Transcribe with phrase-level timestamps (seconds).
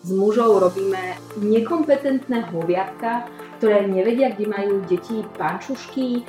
[0.00, 3.28] z mužov robíme nekompetentné hoviatka,
[3.60, 6.22] ktoré nevedia, kde majú deti pančušky, e,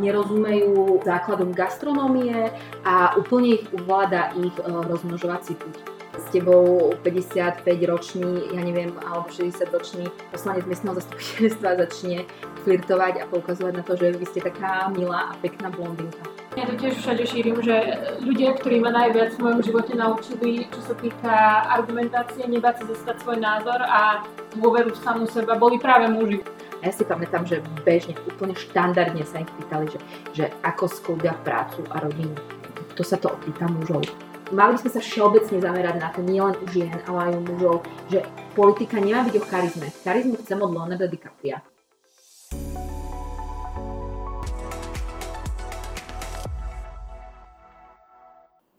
[0.00, 2.48] nerozumejú základom gastronómie
[2.88, 6.03] a úplne ich uvláda ich e, rozmnožovací púť s
[6.34, 12.26] tebou 55 ročný, ja neviem, alebo 60 ročný poslanec miestneho zastupiteľstva začne
[12.66, 16.18] flirtovať a poukazovať na to, že vy ste taká milá a pekná blondinka.
[16.54, 17.74] Ja to tiež všade šírim, že
[18.22, 23.16] ľudia, ktorí ma najviac v mojom živote naučili, čo sa týka argumentácie, nebáť sa zastať
[23.26, 24.22] svoj názor a
[24.54, 26.46] dôveru v samú seba, boli práve muži.
[26.82, 29.98] Ja si pamätám, že bežne, úplne štandardne sa ich pýtali, že,
[30.30, 32.38] že ako sklbia prácu a rodinu.
[32.94, 34.06] To sa to opýta mužov.
[34.52, 37.40] Mali by sme sa všeobecne zamerať na to, nie len u žien, ale aj u
[37.48, 37.76] mužov,
[38.12, 38.20] že
[38.52, 39.88] politika nemá byť o charizme.
[40.04, 41.64] Charizmu chcem od Leonarda DiCapria.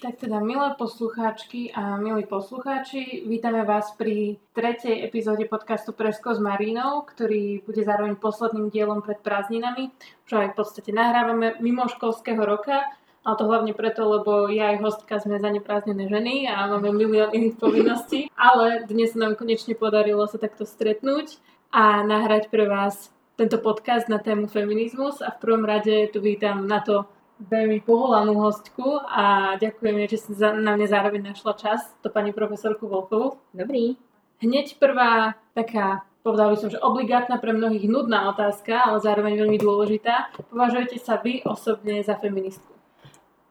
[0.06, 6.40] Tak teda, milé poslucháčky a milí poslucháči, vítame vás pri tretej epizóde podcastu Presko s
[6.46, 9.90] Marínou, ktorý bude zároveň posledným dielom pred prázdninami,
[10.30, 12.86] čo aj v podstate nahrávame mimo školského roka,
[13.26, 17.58] ale to hlavne preto, lebo ja aj hostka sme zaneprázdnené ženy a máme milión iných
[17.58, 21.42] povinností, ale dnes nám konečne podarilo sa takto stretnúť
[21.74, 26.70] a nahrať pre vás tento podcast na tému feminizmus a v prvom rade tu vítam
[26.70, 27.10] na to
[27.42, 32.88] veľmi povolanú hostku a ďakujem, že si na mňa zároveň našla čas, to pani profesorku
[32.88, 33.42] Volkovú.
[33.52, 33.98] Dobrý.
[34.40, 39.58] Hneď prvá taká, povedal by som, že obligátna pre mnohých nudná otázka, ale zároveň veľmi
[39.60, 40.32] dôležitá.
[40.48, 42.75] Považujete sa vy osobne za feministku?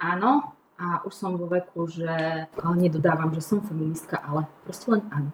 [0.05, 2.45] Áno, a už som vo veku, že
[2.77, 5.33] nedodávam, že som feministka, ale proste len áno.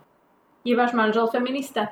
[0.63, 1.91] Je váš manžel feminista?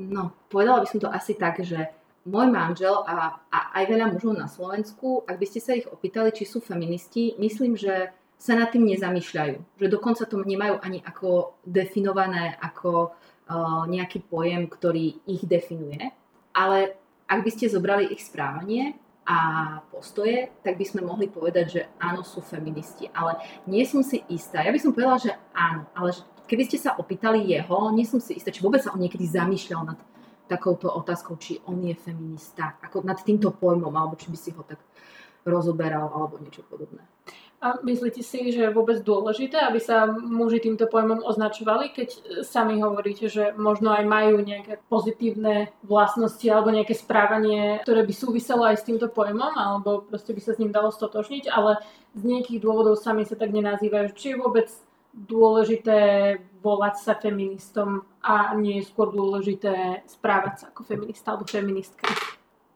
[0.00, 1.92] No, povedala by som to asi tak, že
[2.24, 6.32] môj manžel a, a aj veľa mužov na Slovensku, ak by ste sa ich opýtali,
[6.32, 9.80] či sú feministi, myslím, že sa nad tým nezamýšľajú.
[9.80, 16.12] Že dokonca to nemajú ani ako definované ako uh, nejaký pojem, ktorý ich definuje.
[16.52, 19.38] Ale ak by ste zobrali ich správanie a
[19.90, 23.10] postoje, tak by sme mohli povedať, že áno, sú feministi.
[23.10, 24.62] Ale nie som si istá.
[24.62, 26.14] Ja by som povedala, že áno, ale
[26.46, 29.82] keby ste sa opýtali jeho, nie som si istá, či vôbec sa on niekedy zamýšľal
[29.82, 29.98] nad
[30.46, 34.62] takouto otázkou, či on je feminista, ako nad týmto pojmom, alebo či by si ho
[34.62, 34.78] tak
[35.42, 37.02] rozoberal, alebo niečo podobné.
[37.56, 42.08] A myslíte si, že je vôbec dôležité, aby sa muži týmto pojmom označovali, keď
[42.44, 48.68] sami hovoríte, že možno aj majú nejaké pozitívne vlastnosti alebo nejaké správanie, ktoré by súviselo
[48.68, 51.80] aj s týmto pojmom, alebo proste by sa s ním dalo stotožniť, ale
[52.12, 54.12] z nejakých dôvodov sami sa tak nenazývajú.
[54.12, 54.68] Či je vôbec
[55.16, 55.98] dôležité
[56.60, 62.04] volať sa feministom a nie je skôr dôležité správať sa ako feminista alebo feministka?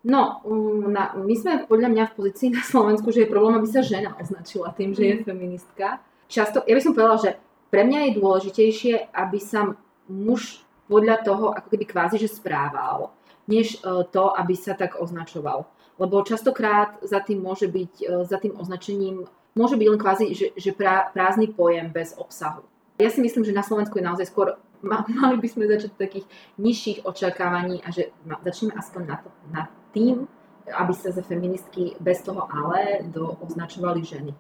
[0.01, 3.69] No, um, na, my sme podľa mňa v pozícii na Slovensku, že je problém, aby
[3.69, 5.25] sa žena označila tým, že je mhm.
[5.29, 6.01] feministka.
[6.31, 7.31] Často, ja by som povedala, že
[7.69, 9.77] pre mňa je dôležitejšie, aby sa
[10.09, 13.15] muž podľa toho ako keby kvázi, že správal,
[13.47, 15.69] než uh, to, aby sa tak označoval.
[16.01, 20.47] Lebo častokrát za tým môže byť, uh, za tým označením môže byť len kvázi, že,
[20.57, 20.75] že
[21.15, 22.65] prázdny pojem bez obsahu.
[22.99, 24.59] Ja si myslím, že na Slovensku je naozaj skôr,
[25.23, 26.27] mali by sme začať takých
[26.59, 28.11] nižších očakávaní a že
[28.43, 30.27] začneme aspoň na, to, na tým,
[30.71, 34.33] aby sa za feministky bez toho ale do, označovali ženy.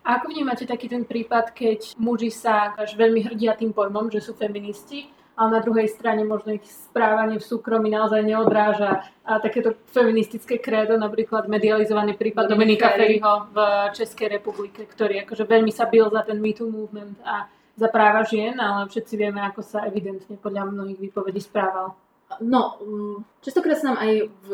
[0.00, 4.24] A ako vnímate taký ten prípad, keď muži sa až veľmi hrdia tým pojmom, že
[4.24, 9.76] sú feministi, ale na druhej strane možno ich správanie v súkromí naozaj neodráža a takéto
[9.92, 13.56] feministické krédo, napríklad medializovaný prípad Dominika Ferryho v
[13.96, 18.60] Českej republike, ktorý akože veľmi sa bil za ten MeToo movement a za práva žien,
[18.60, 21.96] ale všetci vieme, ako sa evidentne podľa mnohých výpovedí správal.
[22.38, 24.12] No, mm, častokrát sa nám aj
[24.46, 24.48] v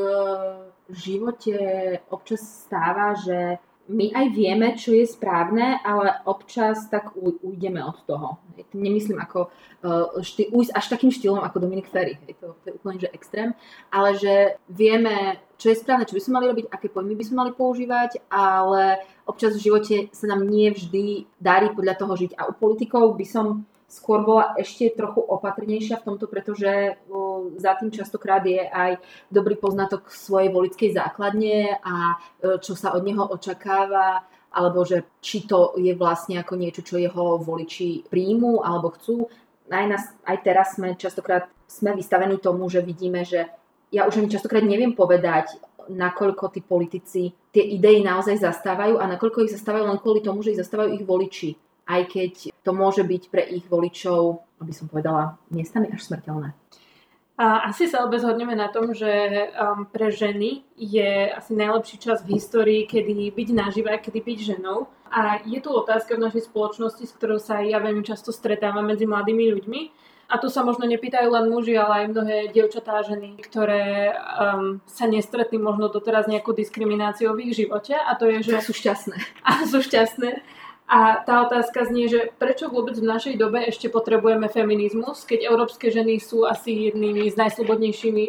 [0.89, 1.57] živote
[2.09, 8.29] občas stáva, že my aj vieme, čo je správne, ale občas tak ujdeme od toho.
[8.75, 10.19] Nemyslím ako uh,
[10.51, 13.55] ujsť až takým štýlom ako Dominik Ferry, to, to je úplne že extrém,
[13.95, 17.37] ale že vieme, čo je správne, čo by sme mali robiť, aké pojmy by sme
[17.47, 22.33] mali používať, ale občas v živote sa nám nie vždy darí podľa toho žiť.
[22.35, 26.99] A u politikov by som skôr bola ešte trochu opatrnejšia v tomto, pretože
[27.57, 28.99] za tým častokrát je aj
[29.31, 35.47] dobrý poznatok svojej volickej základne a e, čo sa od neho očakáva, alebo že či
[35.47, 39.31] to je vlastne ako niečo, čo jeho voliči príjmu alebo chcú.
[39.71, 43.47] Aj, nás, aj teraz sme častokrát sme vystavení tomu, že vidíme, že
[43.91, 49.47] ja už ani častokrát neviem povedať, nakoľko tí politici tie idei naozaj zastávajú a nakoľko
[49.47, 51.51] ich zastávajú len kvôli tomu, že ich zastávajú ich voliči
[51.87, 52.33] aj keď
[52.67, 56.51] to môže byť pre ich voličov, aby som povedala, miestami až smrteľné.
[57.37, 62.25] A asi sa obe zhodneme na tom, že um, pre ženy je asi najlepší čas
[62.25, 64.89] v histórii, kedy byť naživa, kedy byť ženou.
[65.13, 69.05] A je tu otázka v našej spoločnosti, s ktorou sa ja veľmi často stretávam medzi
[69.05, 69.81] mladými ľuďmi.
[70.33, 74.81] A tu sa možno nepýtajú len muži, ale aj mnohé dievčatá a ženy, ktoré um,
[74.89, 77.93] sa nestretli možno doteraz nejakou diskrimináciou v ich živote.
[77.95, 78.59] A to je, že...
[78.59, 79.17] A sú šťastné.
[79.45, 80.56] A sú šťastné.
[80.87, 85.91] A tá otázka znie, že prečo vôbec v našej dobe ešte potrebujeme feminizmus, keď európske
[85.91, 87.35] ženy sú asi jednými z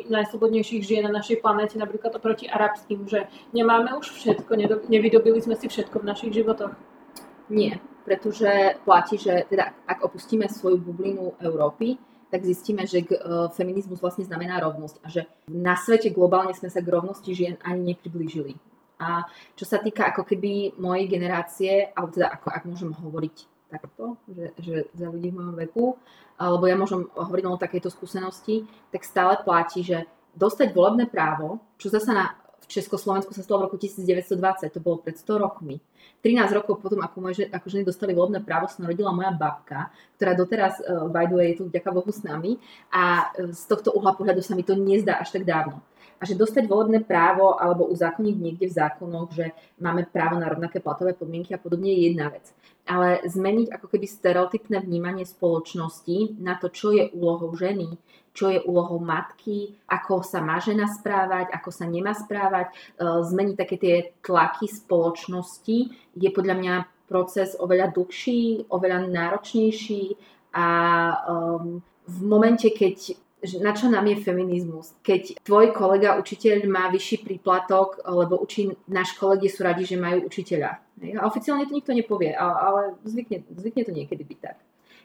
[0.10, 4.58] najslobodnejších žien na našej planete, napríklad oproti arabským, že nemáme už všetko,
[4.90, 6.74] nevydobili sme si všetko v našich životoch?
[7.54, 7.78] Nie,
[8.10, 13.08] pretože platí, že teda ak opustíme svoju bublinu Európy, tak zistíme, že e,
[13.56, 17.96] feminizmus vlastne znamená rovnosť a že na svete globálne sme sa k rovnosti žien ani
[17.96, 18.60] nepriblížili.
[18.98, 23.36] A čo sa týka ako keby mojej generácie, alebo teda ako, ak môžem hovoriť
[23.68, 25.86] takto, že, že za ľudí v mojom veku,
[26.40, 30.08] alebo ja môžem hovoriť o takejto skúsenosti, tak stále platí, že
[30.38, 35.02] dostať volebné právo, čo zase na, v Československu sa stalo v roku 1920, to bolo
[35.02, 35.82] pred 100 rokmi.
[36.22, 40.38] 13 rokov potom, ako, moje, ako ženy dostali volebné právo, sa narodila moja babka, ktorá
[40.38, 42.58] doteraz, uh, by the way, je tu vďaka Bohu s nami
[42.94, 45.82] a uh, z tohto uhla pohľadu sa mi to nezdá až tak dávno
[46.18, 50.82] a že dostať volebné právo alebo uzákoniť niekde v zákonoch, že máme právo na rovnaké
[50.82, 52.50] platové podmienky a podobne je jedna vec.
[52.88, 58.00] Ale zmeniť ako keby stereotypné vnímanie spoločnosti na to, čo je úlohou ženy,
[58.32, 63.56] čo je úlohou matky, ako sa má žena správať, ako sa nemá správať, e, zmeniť
[63.58, 65.78] také tie tlaky spoločnosti
[66.16, 66.76] je podľa mňa
[67.08, 70.20] proces oveľa dlhší, oveľa náročnejší
[70.54, 70.68] a
[71.24, 73.16] um, v momente, keď
[73.62, 74.98] na čo nám je feminizmus?
[75.06, 80.26] Keď tvoj kolega učiteľ má vyšší príplatok, lebo učí, náš kolegy sú radi, že majú
[80.26, 80.72] učiteľa.
[81.22, 84.58] A oficiálne to nikto nepovie, ale, zvykne, zvykne to niekedy byť tak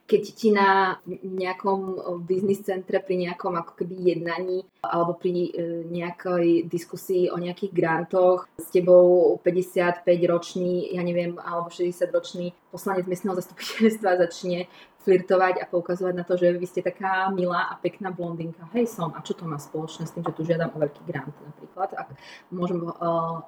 [0.06, 1.96] keď ti na nejakom
[2.26, 5.50] biznis centre pri nejakom ako keby jednaní alebo pri e,
[5.88, 13.06] nejakej diskusii o nejakých grantoch s tebou 55 ročný, ja neviem, alebo 60 ročný poslanec
[13.06, 14.66] miestneho zastupiteľstva začne
[15.02, 18.70] flirtovať a poukazovať na to, že vy ste taká milá a pekná blondinka.
[18.74, 19.10] Hej, som.
[19.14, 21.90] A čo to má spoločné s tým, že tu žiadam o veľký grant napríklad?
[21.98, 22.08] Ak
[22.54, 23.42] môžem, uh,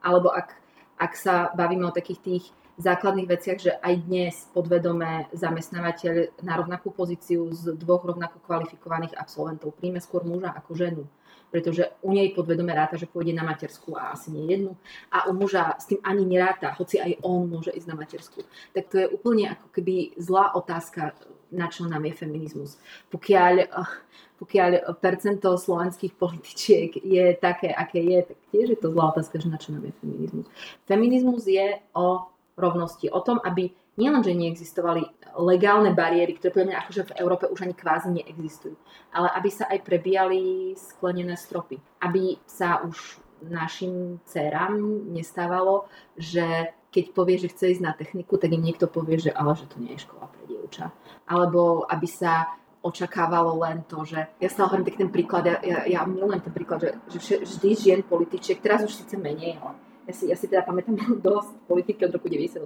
[0.00, 0.56] alebo ak,
[0.96, 2.44] ak sa bavíme o takých tých
[2.76, 9.76] základných veciach, že aj dnes podvedome zamestnávateľ na rovnakú pozíciu z dvoch rovnako kvalifikovaných absolventov
[9.76, 11.04] príjme skôr muža ako ženu
[11.50, 14.76] pretože u nej podvedome ráta, že pôjde na materskú a asi nie jednu
[15.08, 18.42] a u muža s tým ani neráta, hoci aj on môže ísť na materskú.
[18.74, 21.14] Tak to je úplne ako keby zlá otázka,
[21.54, 22.76] na čo nám je feminizmus.
[23.08, 23.70] Pokiaľ,
[24.42, 29.48] pokiaľ percento slovenských političiek je také, aké je, tak tiež je to zlá otázka, že
[29.48, 30.46] na čo nám je feminizmus.
[30.84, 33.70] Feminizmus je o rovnosti, o tom, aby
[34.00, 35.04] nielen, že neexistovali
[35.40, 38.76] legálne bariéry, ktoré podľa mňa akože v Európe už ani kvázi neexistujú,
[39.12, 41.80] ale aby sa aj prebíjali sklenené stropy.
[42.00, 44.80] Aby sa už našim dcerám
[45.12, 49.52] nestávalo, že keď povie, že chce ísť na techniku, tak im niekto povie, že ale
[49.52, 50.88] že to nie je škola pre dievča.
[51.28, 55.78] Alebo aby sa očakávalo len to, že ja sa hovorím tak ten príklad, ja, ja,
[55.84, 59.74] ja milujem ten príklad, že, že vždy žien političiek, teraz už síce menej, ale
[60.06, 60.94] ja si, ja si teda pamätám
[61.26, 62.62] dosť politiky od roku 98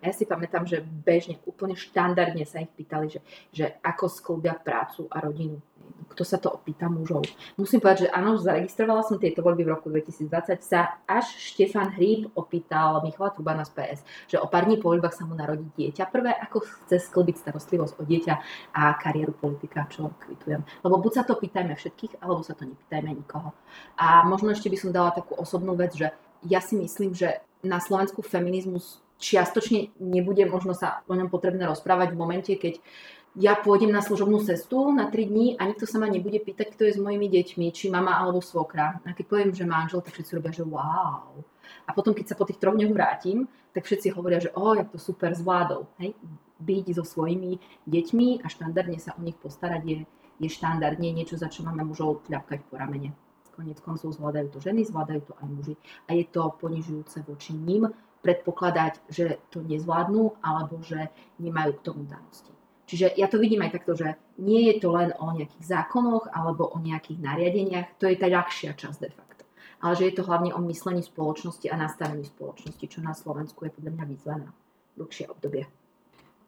[0.00, 3.20] a ja si pamätám, že bežne, úplne štandardne sa ich pýtali, že,
[3.52, 5.60] že ako sklbia prácu a rodinu.
[6.08, 7.24] Kto sa to opýta mužov?
[7.56, 12.32] Musím povedať, že áno, zaregistrovala som tieto voľby v roku 2020 sa až Štefan Hríb
[12.36, 16.08] opýtal Michala Trubana z PS, že o pár dní po voľbách sa mu narodí dieťa.
[16.08, 18.34] Prvé, ako chce sklbiť starostlivosť o dieťa
[18.76, 20.64] a kariéru politika, čo kvitujem.
[20.84, 23.56] Lebo buď sa to pýtajme všetkých, alebo sa to nepýtajme nikoho.
[23.96, 26.12] A možno ešte by som dala takú osobnú vec, že
[26.46, 32.14] ja si myslím, že na Slovensku feminizmus čiastočne nebude možno sa o ňom potrebné rozprávať
[32.14, 32.78] v momente, keď
[33.38, 36.82] ja pôjdem na služobnú cestu na 3 dní a nikto sa ma nebude pýtať, kto
[36.90, 38.98] je s mojimi deťmi, či mama alebo svokra.
[39.04, 41.38] A keď poviem, že manžel, tak všetci robia, že wow.
[41.86, 44.90] A potom, keď sa po tých troch dňoch vrátim, tak všetci hovoria, že o, jak
[44.90, 45.86] to super zvládol.
[46.02, 46.18] Hej?
[46.58, 49.96] Byť so svojimi deťmi a štandardne sa o nich postarať je,
[50.42, 53.14] je štandardne niečo, za čo máme mužov tľapkať po ramene.
[53.58, 55.74] Konec koncov zvládajú to ženy, zvládajú to aj muži.
[56.06, 57.90] A je to ponižujúce voči ním
[58.22, 61.10] predpokladať, že to nezvládnu alebo že
[61.42, 62.54] nemajú k tomu danosti.
[62.88, 66.70] Čiže ja to vidím aj takto, že nie je to len o nejakých zákonoch alebo
[66.70, 69.42] o nejakých nariadeniach, to je tá ľahšia časť de facto.
[69.82, 73.74] Ale že je to hlavne o myslení spoločnosti a nastavení spoločnosti, čo na Slovensku je
[73.74, 74.50] podľa mňa výzva na
[74.96, 75.68] dlhšie obdobie.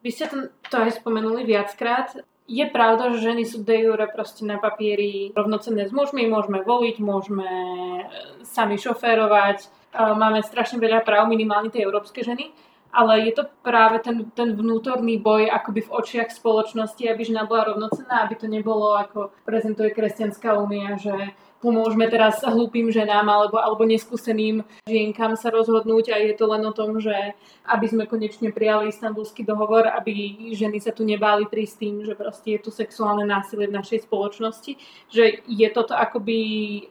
[0.01, 0.33] Vy ste
[0.71, 2.17] to aj spomenuli viackrát.
[2.51, 6.99] Je pravda, že ženy sú de jure proste na papieri rovnocenné s mužmi, môžeme voliť,
[6.99, 8.05] môžeme e,
[8.43, 12.51] sami šoférovať, máme strašne veľa práv, minimálne tie európske ženy,
[12.91, 17.75] ale je to práve ten, ten vnútorný boj akoby v očiach spoločnosti, aby žena bola
[17.75, 23.85] rovnocená, aby to nebolo ako prezentuje Kresťanská únia, že pomôžeme teraz hlúpým ženám alebo, alebo
[23.85, 27.37] neskúseným žienkam sa rozhodnúť a je to len o tom, že
[27.69, 32.57] aby sme konečne prijali istambulský dohovor, aby ženy sa tu nebáli prísť tým, že proste
[32.57, 34.73] je tu sexuálne násilie v našej spoločnosti,
[35.13, 36.39] že je toto akoby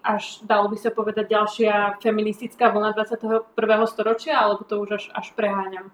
[0.06, 3.58] až, dalo by sa povedať, ďalšia feministická vlna 21.
[3.90, 5.90] storočia, alebo to už až, až preháňam?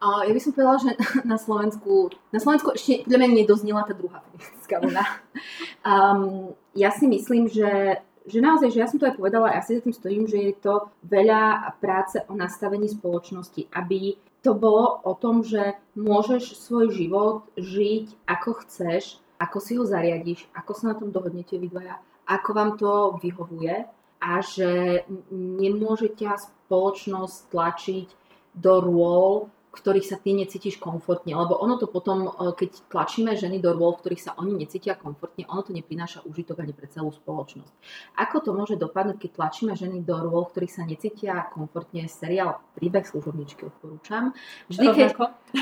[0.00, 0.90] A ja by som povedala, že
[1.28, 5.04] na Slovensku, na Slovensku ešte podľa mňa nedoznila tá druhá feministická vlna.
[5.84, 9.78] Um, ja si myslím, že že naozaj, že ja som to aj povedala, ja si
[9.78, 15.12] za tým stojím, že je to veľa práce o nastavení spoločnosti, aby to bolo o
[15.16, 20.94] tom, že môžeš svoj život žiť ako chceš, ako si ho zariadiš, ako sa na
[20.96, 21.96] tom dohodnete vy dvaja,
[22.28, 23.88] ako vám to vyhovuje
[24.20, 28.08] a že nemôže ťa spoločnosť tlačiť
[28.52, 31.30] do rôl, ktorých sa ty necítiš komfortne.
[31.30, 34.98] Lebo ono to potom, e, keď tlačíme ženy do rôl, v ktorých sa oni necítia
[34.98, 37.72] komfortne, ono to neprináša užitok ani pre celú spoločnosť.
[38.18, 42.10] Ako to môže dopadnúť, keď tlačíme ženy do rôl, v ktorých sa necítia komfortne?
[42.10, 44.34] Seriál Príbeh služobničky odporúčam.
[44.66, 45.08] Vždy, keď,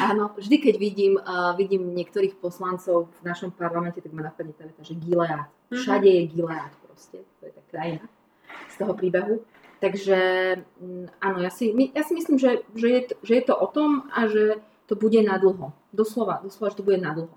[0.00, 4.64] áno, vždy, keď vidím, uh, vidím niektorých poslancov v našom parlamente, tak ma napadne tá
[4.64, 5.44] veta, že Gilead.
[5.68, 5.76] Mhm.
[5.76, 7.18] Všade je Gilead proste.
[7.40, 8.04] To je tá krajina
[8.72, 9.44] z toho príbehu.
[9.78, 10.18] Takže
[10.82, 14.10] mm, áno, ja si, ja si myslím, že, že, je, že je to o tom
[14.10, 14.58] a že
[14.90, 15.70] to bude na dlho.
[15.94, 17.34] Doslova, doslova, že to bude na dlho.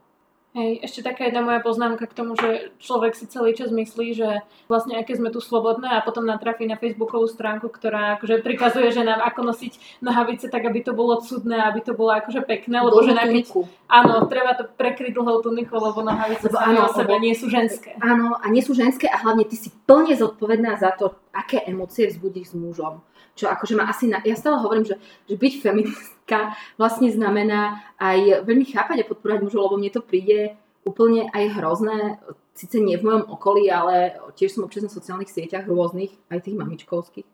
[0.52, 4.44] Hej, ešte taká jedna moja poznámka k tomu, že človek si celý čas myslí, že
[4.68, 9.08] vlastne aké sme tu slobodné a potom natrafí na facebookovú stránku, ktorá akože prikazuje, že
[9.08, 13.00] nám ako nosiť nohavice tak, aby to bolo cudné, aby to bolo akože pekné, lebo
[13.00, 13.48] že keď,
[13.88, 17.96] áno, treba to prekryť dlhou tunikou, lebo nohavice lebo, áno, o sebe nie sú ženské.
[18.04, 22.12] Áno, a nie sú ženské a hlavne ty si plne zodpovedná za to, aké emócie
[22.12, 23.00] vzbudíš s mužom.
[23.42, 28.46] Čo akože ma asi, na, ja stále hovorím, že, že byť feministka vlastne znamená aj
[28.46, 30.54] veľmi chápať a podporovať mužov, lebo mne to príde
[30.86, 32.22] úplne aj hrozné,
[32.54, 36.60] síce nie v mojom okolí, ale tiež som občas na sociálnych sieťach rôznych, aj tých
[36.62, 37.26] mamičkovských.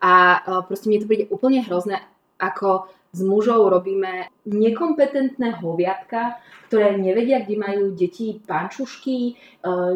[0.00, 2.00] A e, proste mne to príde úplne hrozné,
[2.40, 6.40] ako s mužou robíme nekompetentné hoviatka,
[6.74, 9.32] ktoré nevedia, kde majú deti pančušky, e,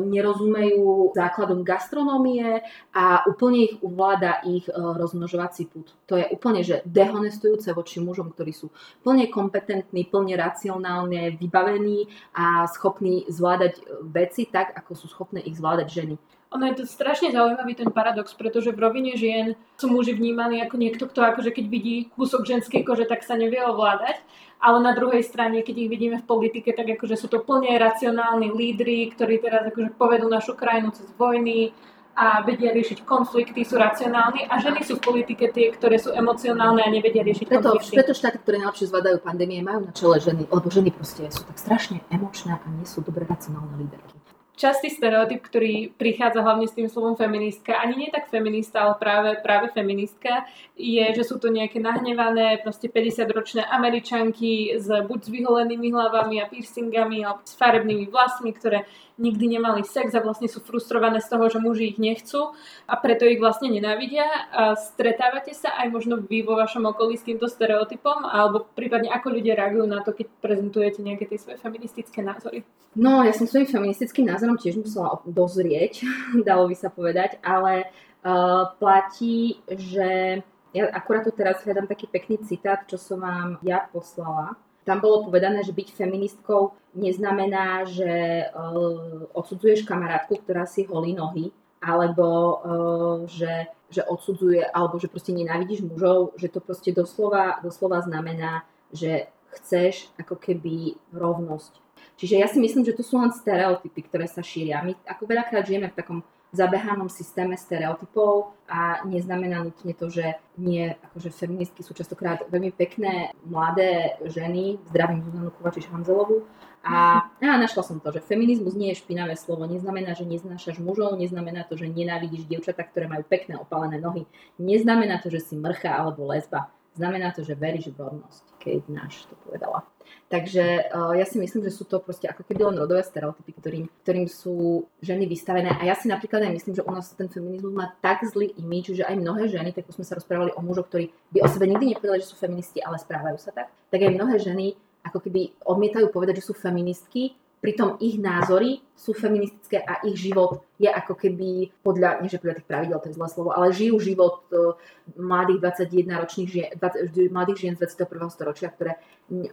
[0.07, 2.63] nerozumejú základom gastronómie
[2.95, 5.91] a úplne ich uvláda ich e, rozmnožovací put.
[6.07, 8.71] To je úplne že dehonestujúce voči mužom, ktorí sú
[9.03, 12.07] plne kompetentní, plne racionálne vybavení
[12.39, 16.15] a schopní zvládať veci tak, ako sú schopné ich zvládať ženy.
[16.49, 20.81] Ono je to strašne zaujímavý ten paradox, pretože v rovine žien sú muži vnímaní ako
[20.81, 24.25] niekto, kto akože keď vidí kúsok ženskej kože, tak sa nevie ovládať.
[24.59, 28.51] Ale na druhej strane, keď ich vidíme v politike, tak akože sú to plne racionálni
[28.51, 31.71] lídry, ktorí teraz akože povedú našu krajinu cez vojny
[32.19, 36.83] a vedia riešiť konflikty, sú racionálni a ženy sú v politike tie, ktoré sú emocionálne
[36.83, 37.95] a nevedia riešiť preto, konflikty.
[37.95, 41.63] Preto štáty, ktoré najlepšie zvládajú pandémie, majú na čele ženy, lebo ženy proste sú tak
[41.63, 44.19] strašne emočné a nie sú dobre racionálne líderky
[44.59, 49.31] častý stereotyp, ktorý prichádza hlavne s tým slovom feministka, ani nie tak feminista, ale práve,
[49.39, 55.95] práve feministka, je, že sú to nejaké nahnevané, proste 50-ročné američanky s buď s vyholenými
[55.95, 58.85] hlavami a piercingami alebo s farebnými vlasmi, ktoré
[59.19, 62.55] nikdy nemali sex a vlastne sú frustrované z toho, že muži ich nechcú
[62.87, 64.25] a preto ich vlastne nenávidia.
[64.55, 69.35] A stretávate sa aj možno vy vo vašom okolí s týmto stereotypom alebo prípadne ako
[69.35, 72.63] ľudia reagujú na to, keď prezentujete nejaké tie svoje feministické názory?
[72.97, 76.07] No, ja som svojim feministickým názorom tiež musela dozrieť,
[76.49, 77.93] dalo by sa povedať, ale
[78.25, 80.41] uh, platí, že
[80.73, 84.57] ja akurát tu teraz hľadám taký pekný citát, čo som vám ja poslala
[84.89, 91.53] tam bolo povedané, že byť feministkou neznamená, že uh, odsudzuješ kamarátku, ktorá si holí nohy,
[91.85, 98.01] alebo uh, že, že odsudzuje, alebo že proste nenávidíš mužov, že to proste doslova, doslova
[98.01, 99.29] znamená, že
[99.61, 101.77] chceš ako keby rovnosť.
[102.19, 104.83] Čiže ja si myslím, že to sú len stereotypy, ktoré sa šíria.
[104.83, 106.19] My ako veľakrát žijeme v takom
[106.51, 113.37] zabehanom systéme stereotypov a neznamená nutne to, že nie, akože feministky sú častokrát veľmi pekné
[113.45, 116.49] mladé ženy, zdravím Zuzanu Kovačiš Hanzelovu,
[116.89, 121.21] a, a našla som to, že feminizmus nie je špinavé slovo, neznamená, že neznášaš mužov,
[121.21, 124.25] neznamená to, že nenávidíš dievčatá, ktoré majú pekné opalené nohy,
[124.57, 129.29] neznamená to, že si mrcha alebo lesba, znamená to, že veríš v rovnosť, keď náš
[129.29, 129.85] to povedala.
[130.29, 133.85] Takže uh, ja si myslím, že sú to proste ako keby len rodové stereotypy, ktorým,
[134.05, 135.73] ktorým sú ženy vystavené.
[135.73, 138.93] A ja si napríklad aj myslím, že u nás ten feminizmus má tak zlý imič,
[138.93, 141.97] že aj mnohé ženy, tak sme sa rozprávali o mužoch, ktorí by o sebe nikdy
[141.97, 144.77] nepovedali, že sú feministi, ale správajú sa tak, tak aj mnohé ženy
[145.09, 150.63] ako keby odmietajú povedať, že sú feministky, pritom ich názory sú feministické a ich život
[150.79, 153.99] je ako keby podľa, nie že podľa tých pravidel, to je zlé slovo, ale žijú
[153.99, 154.79] život uh,
[155.19, 155.59] mladých
[155.91, 158.31] 21 ročných žien, 20, mladých žien z 21.
[158.31, 158.93] storočia, ktoré,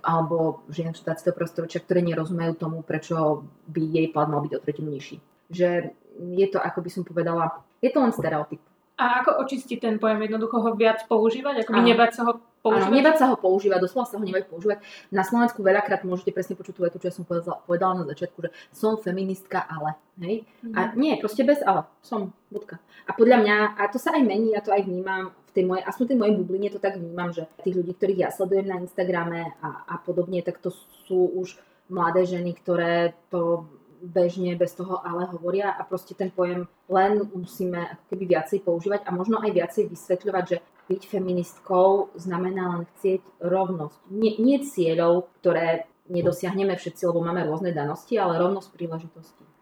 [0.05, 1.49] alebo žien z 21.
[1.49, 5.17] storočia, ktoré nerozumejú tomu, prečo by jej plat mal byť o tretinu nižší.
[5.49, 8.61] Že je to, ako by som povedala, je to len stereotyp.
[8.95, 10.23] A ako očistiť ten pojem?
[10.23, 11.67] Jednoducho ho viac používať?
[11.67, 12.87] Ako by nebať sa ho používať?
[12.87, 14.77] Áno, nebať sa ho používať, doslova sa ho nebať používať.
[15.11, 18.39] Na Slovensku veľakrát môžete presne počuť tú vetu, čo ja som povedala, povedala na začiatku,
[18.47, 19.99] že som feministka, ale.
[20.23, 20.47] Hej?
[20.63, 20.73] Mm.
[20.79, 21.83] A nie, proste bez ale.
[21.99, 22.31] Som.
[22.47, 22.79] Bodka.
[23.03, 25.83] A podľa mňa, a to sa aj mení, ja to aj vnímam, v tej mojej,
[25.83, 29.59] aspoň tej mojej bubline to tak vnímam, že tých ľudí, ktorých ja sledujem na Instagrame
[29.59, 30.71] a, a podobne, tak to
[31.03, 31.59] sú už
[31.91, 33.67] mladé ženy, ktoré to
[34.05, 39.01] bežne bez toho ale hovoria a proste ten pojem len musíme ako keby viacej používať
[39.05, 43.97] a možno aj viacej vysvetľovať, že byť feministkou znamená len chcieť rovnosť.
[44.13, 49.54] Nie, nie cieľov, ktoré nedosiahneme všetci, lebo máme rôzne danosti, ale rovnosť príležitostí.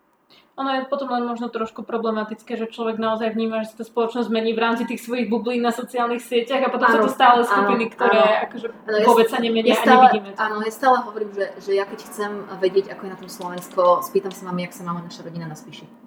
[0.53, 4.29] Ono je potom len možno trošku problematické, že človek naozaj vníma, že sa tá spoločnosť
[4.29, 7.41] mení v rámci tých svojich bublín na sociálnych sieťach a potom ano, sú to stále
[7.41, 8.43] skupiny, áno, ktoré áno.
[8.45, 10.37] akože ano, vôbec sa nemenia ja stále, a nevidíme to.
[10.37, 12.31] Áno, ja stále hovorím, že, že ja keď chcem
[12.61, 15.57] vedieť, ako je na tom Slovensko, spýtam sa mami, jak sa máme naša rodina na
[15.57, 16.02] spíši.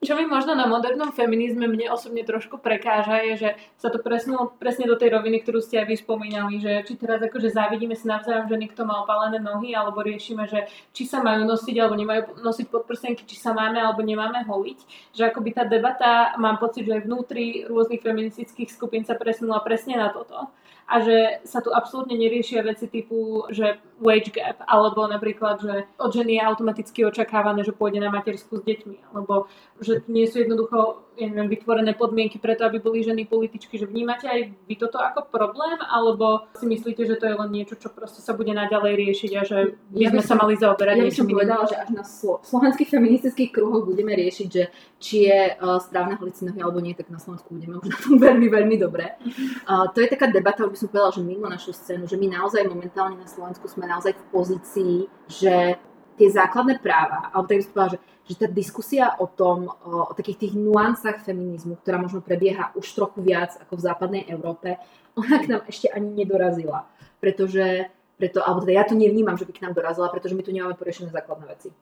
[0.00, 4.48] Čo mi možno na modernom feminizme mne osobne trošku prekáža, je, že sa to presnulo
[4.56, 8.08] presne do tej roviny, ktorú ste aj vy spomínali, že či teraz akože závidíme si
[8.08, 12.32] navzájom, že niekto má opálené nohy, alebo riešime, že či sa majú nosiť alebo nemajú
[12.40, 15.12] nosiť podprsenky, či sa máme alebo nemáme holiť.
[15.12, 20.00] Že akoby tá debata, mám pocit, že aj vnútri rôznych feministických skupín sa presunula presne
[20.00, 20.48] na toto
[20.90, 26.10] a že sa tu absolútne neriešia veci typu, že wage gap, alebo napríklad, že od
[26.10, 29.46] ženy je automaticky očakávané, že pôjde na matersku s deťmi, alebo
[29.78, 34.24] že nie sú jednoducho ja neviem, vytvorené podmienky preto, aby boli ženy političky, že vnímate
[34.24, 38.24] aj vy toto ako problém, alebo si myslíte, že to je len niečo, čo proste
[38.24, 41.68] sa bude naďalej riešiť a že by ja sme sa mali zaoberať ja niečím povedala,
[41.68, 46.34] že až na slo- slovenských feministických kruhoch budeme riešiť, že či je uh, správne holiť
[46.34, 49.06] si nohy alebo nie, tak na Slovensku budeme už na tom veľmi, veľmi dobre.
[49.70, 52.26] Uh, to je taká debata, už by som povedala, že mimo našu scénu, že my
[52.32, 54.94] naozaj momentálne na Slovensku sme naozaj v pozícii,
[55.26, 55.74] že
[56.14, 60.06] tie základné práva, alebo tak by som povedala, že že tá diskusia o tom, o,
[60.14, 64.78] takých tých nuansách feminizmu, ktorá možno prebieha už trochu viac ako v západnej Európe,
[65.18, 66.86] ona k nám ešte ani nedorazila.
[67.18, 70.54] Pretože, preto, alebo teda ja to nevnímam, že by k nám dorazila, pretože my tu
[70.54, 71.74] nemáme poriešené základné veci.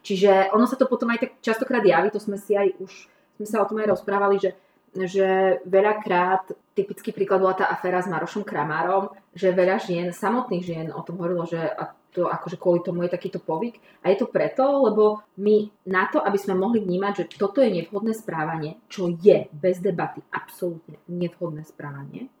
[0.00, 2.92] Čiže ono sa to potom aj tak častokrát javí, to sme si aj už,
[3.36, 4.56] sme sa o tom aj rozprávali, že
[4.94, 10.88] že veľakrát, typický príklad bola tá aféra s Marošom Kramárom, že veľa žien, samotných žien
[10.94, 13.78] o tom hovorilo, že a to akože kvôli tomu je takýto povyk.
[14.02, 17.70] A je to preto, lebo my na to, aby sme mohli vnímať, že toto je
[17.70, 22.32] nevhodné správanie, čo je bez debaty absolútne nevhodné správanie,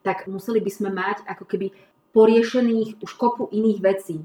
[0.00, 1.70] tak museli by sme mať ako keby
[2.10, 4.24] poriešených už kopu iných vecí.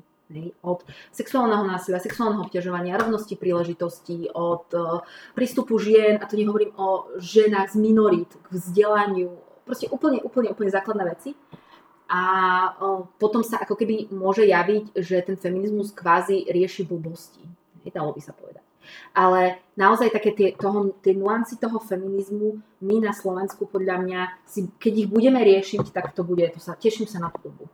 [0.66, 0.82] Od
[1.14, 5.06] sexuálneho násilia, sexuálneho obťažovania, rovnosti príležitostí, od uh,
[5.38, 10.74] prístupu žien, a to nehovorím o ženách z minorít, k vzdelaniu, proste úplne, úplne, úplne
[10.74, 11.38] základné veci
[12.06, 12.22] a
[12.78, 17.42] o, potom sa ako keby môže javiť, že ten feminizmus kvázi rieši blbosti.
[17.86, 18.62] Dalo by sa povedať.
[19.18, 24.70] Ale naozaj také tie, toho, tie nuancy toho feminizmu my na Slovensku podľa mňa, si,
[24.78, 27.66] keď ich budeme riešiť, tak to bude, to sa, teším sa na tú dobu.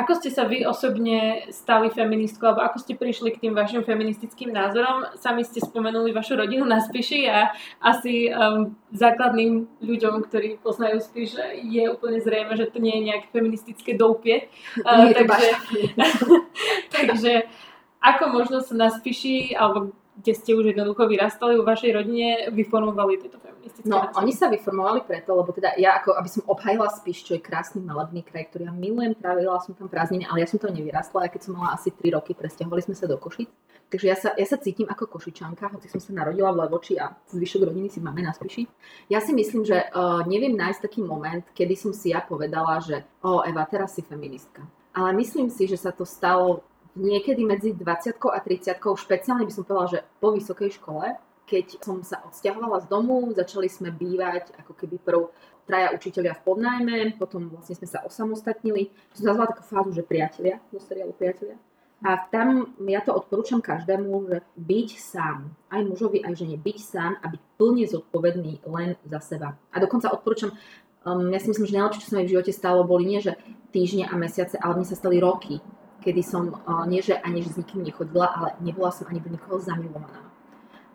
[0.00, 4.48] Ako ste sa vy osobne stali feministkou, alebo ako ste prišli k tým vašim feministickým
[4.48, 5.04] názorom?
[5.20, 7.52] Sami ste spomenuli vašu rodinu na Spiši a
[7.84, 13.26] asi um, základným ľuďom, ktorí poznajú Spiš, je úplne zrejme, že to nie je nejaké
[13.28, 14.48] feministické doupie.
[14.80, 15.48] Uh, takže,
[16.96, 17.32] takže
[18.00, 23.16] ako možno sa na Spiši, alebo kde ste už jednoducho vyrastali vo vašej rodine, vyformovali
[23.16, 24.16] tieto feministické No, názory?
[24.20, 27.80] oni sa vyformovali preto, lebo teda ja ako, aby som obhajila Spiš, čo je krásny
[27.80, 31.30] malebný kraj, ktorý ja milujem, trávila som tam prázdniny, ale ja som to nevyrastla, aj
[31.32, 33.48] keď som mala asi 3 roky, presťahovali sme sa do Košic.
[33.90, 37.10] Takže ja sa, ja sa cítim ako košičanka, hoci som sa narodila v Levoči a
[37.34, 38.62] zvyšok rodiny si máme na Spiši.
[39.10, 43.02] Ja si myslím, že uh, neviem nájsť taký moment, kedy som si ja povedala, že
[43.26, 44.62] o, Eva, teraz si feministka.
[44.94, 46.62] Ale myslím si, že sa to stalo
[46.96, 51.18] niekedy medzi 20 a 30, špeciálne by som povedala, že po vysokej škole,
[51.50, 55.20] keď som sa odsťahovala z domu, začali sme bývať ako keby prv
[55.66, 58.90] traja učiteľia v podnájme, potom vlastne sme sa osamostatnili.
[59.14, 61.58] Som nazvala takú fázu, že priatelia, do seriálu priatelia.
[62.00, 67.12] A tam ja to odporúčam každému, že byť sám, aj mužovi, aj žene, byť sám
[67.20, 69.52] a byť plne zodpovedný len za seba.
[69.68, 70.56] A dokonca odporúčam,
[71.04, 73.36] um, ja si myslím, že najlepšie, čo sa mi v živote stalo, boli nie, že
[73.68, 75.60] týždne a mesiace, ale mne sa stali roky
[76.00, 76.50] kedy som
[76.88, 80.26] nie, že ani s nikým nechodila, ale nebola som ani do nikoho zamilovaná.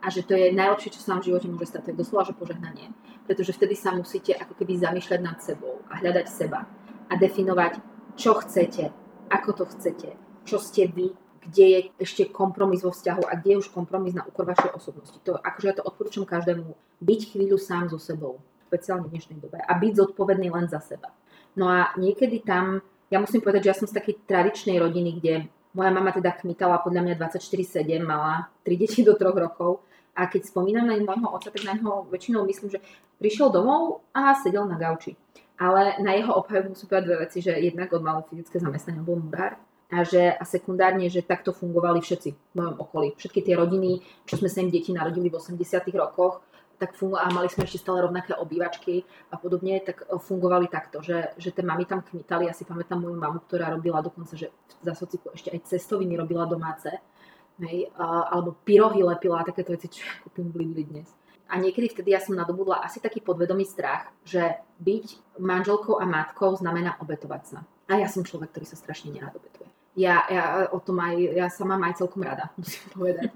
[0.06, 2.30] A že to je najlepšie, čo sa vám v živote môže stať, to je doslova,
[2.30, 2.94] že požehnanie.
[3.26, 6.70] Pretože vtedy sa musíte ako keby zamýšľať nad sebou a hľadať seba
[7.10, 7.82] a definovať,
[8.13, 8.94] čo chcete,
[9.34, 10.10] ako to chcete,
[10.46, 14.26] čo ste vy, kde je ešte kompromis vo vzťahu a kde je už kompromis na
[14.26, 15.18] úkor vašej osobnosti.
[15.26, 19.62] To, akože ja to odporúčam každému, byť chvíľu sám so sebou, špeciálne v dnešnej dobe,
[19.62, 21.13] a byť zodpovedný len za seba.
[21.54, 25.34] No a niekedy tam, ja musím povedať, že ja som z takej tradičnej rodiny, kde
[25.76, 29.84] moja mama teda kmitala podľa mňa 24-7, mala 3 deti do 3 rokov
[30.15, 32.80] a keď spomínam na môjho otca, tak na neho väčšinou myslím, že
[33.20, 35.20] prišiel domov a sedel na gauči.
[35.60, 39.20] Ale na jeho obhajobu musím povedať dve veci, že jednak on mal fyzické zamestnanie, bol
[39.20, 39.60] murár
[39.91, 43.15] a, že, a sekundárne, že takto fungovali všetci v mojom okolí.
[43.15, 46.44] Všetky tie rodiny, čo sme sa im deti narodili v 80 rokoch,
[46.78, 51.00] tak fungu- a mali sme ešte stále rovnaké obývačky a podobne, tak e, fungovali takto,
[51.00, 52.48] že, že tie mami tam kmitali.
[52.48, 54.52] Ja si pamätám moju mamu, ktorá robila dokonca, že
[54.84, 56.92] za sociku ešte aj cestoviny robila domáce.
[57.56, 61.08] Hej, alebo pyrohy lepila a takéto veci, čo kúpim v dnes.
[61.48, 66.52] A niekedy vtedy ja som nadobudla asi taký podvedomý strach, že byť manželkou a matkou
[66.58, 67.60] znamená obetovať sa.
[67.88, 70.44] A ja som človek, ktorý sa strašne nerád obetuje ja, ja
[70.76, 73.32] o tom aj, ja sa mám aj celkom rada, musím povedať.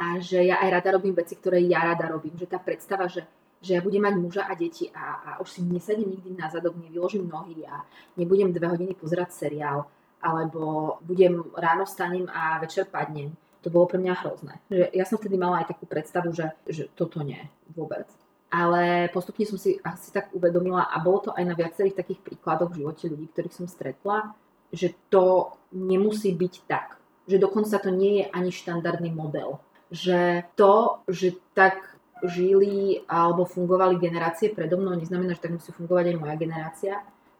[0.00, 2.32] A že ja aj rada robím veci, ktoré ja rada robím.
[2.40, 3.28] Že tá predstava, že,
[3.60, 6.80] že ja budem mať muža a deti a, a už si nesadím nikdy na zadok,
[6.80, 7.84] nevyložím nohy a
[8.16, 9.84] nebudem dve hodiny pozerať seriál,
[10.24, 13.36] alebo budem ráno vstanem a večer padnem.
[13.60, 14.56] To bolo pre mňa hrozné.
[14.72, 17.44] Že ja som vtedy mala aj takú predstavu, že, že toto nie,
[17.76, 18.08] vôbec.
[18.48, 22.72] Ale postupne som si asi tak uvedomila a bolo to aj na viacerých takých príkladoch
[22.72, 24.32] v živote ľudí, ktorých som stretla,
[24.72, 26.96] že to nemusí byť tak.
[27.28, 29.60] Že dokonca to nie je ani štandardný model.
[29.90, 36.04] Že to, že tak žili alebo fungovali generácie predo mnou, neznamená, že tak musí fungovať
[36.14, 36.94] aj moja generácia.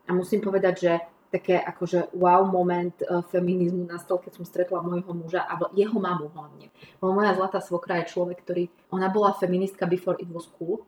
[0.08, 0.92] A musím povedať, že
[1.30, 6.26] také akože wow moment uh, feminizmu nastal, keď som stretla môjho muža a jeho mamu
[6.34, 6.74] hlavne.
[6.98, 10.82] Moja zlatá svokra je človek, ktorý, ona bola feministka before it was cool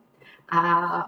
[0.51, 0.61] a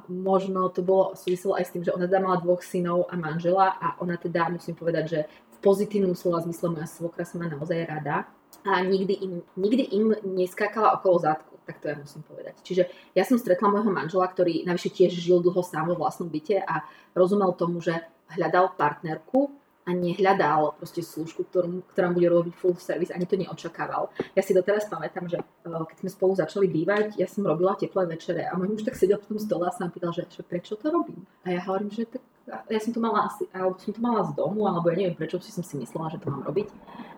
[0.07, 3.75] možno to bolo súviselo aj s tým, že ona teda mala dvoch synov a manžela
[3.75, 7.91] a ona teda, musím povedať, že v pozitívnom slova zmysle moja svokra sa má naozaj
[7.91, 8.31] rada
[8.65, 12.55] a nikdy im, nikdy im neskákala okolo zadku, tak to ja musím povedať.
[12.65, 16.65] Čiže ja som stretla môjho manžela, ktorý navyše tiež žil dlho sám vo vlastnom byte
[16.65, 18.01] a rozumel tomu, že
[18.33, 19.53] hľadal partnerku,
[19.85, 24.09] a nehľadal proste služku, ktorú, ktorá bude robiť full service, ani to neočakával.
[24.33, 28.09] Ja si doteraz pamätám, že uh, keď sme spolu začali bývať, ja som robila teplé
[28.09, 30.81] večere a môj muž tak sedel v tom stole a sa pýtal, že, že prečo
[30.81, 31.29] to robím.
[31.45, 34.37] A ja hovorím, že tak, ja som to mala asi, alebo som to mala z
[34.37, 36.69] domu, alebo ja neviem prečo si som si myslela, že to mám robiť.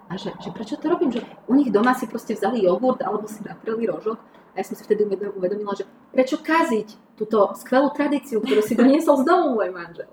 [0.06, 3.26] A že, že prečo to robím, že u nich doma si proste vzali jogurt alebo
[3.26, 4.22] si natreli rožok
[4.54, 5.82] a ja som si vtedy uvedomila, že
[6.14, 10.10] prečo kaziť túto skvelú tradíciu, ktorú si doniesol z domu môj manžel.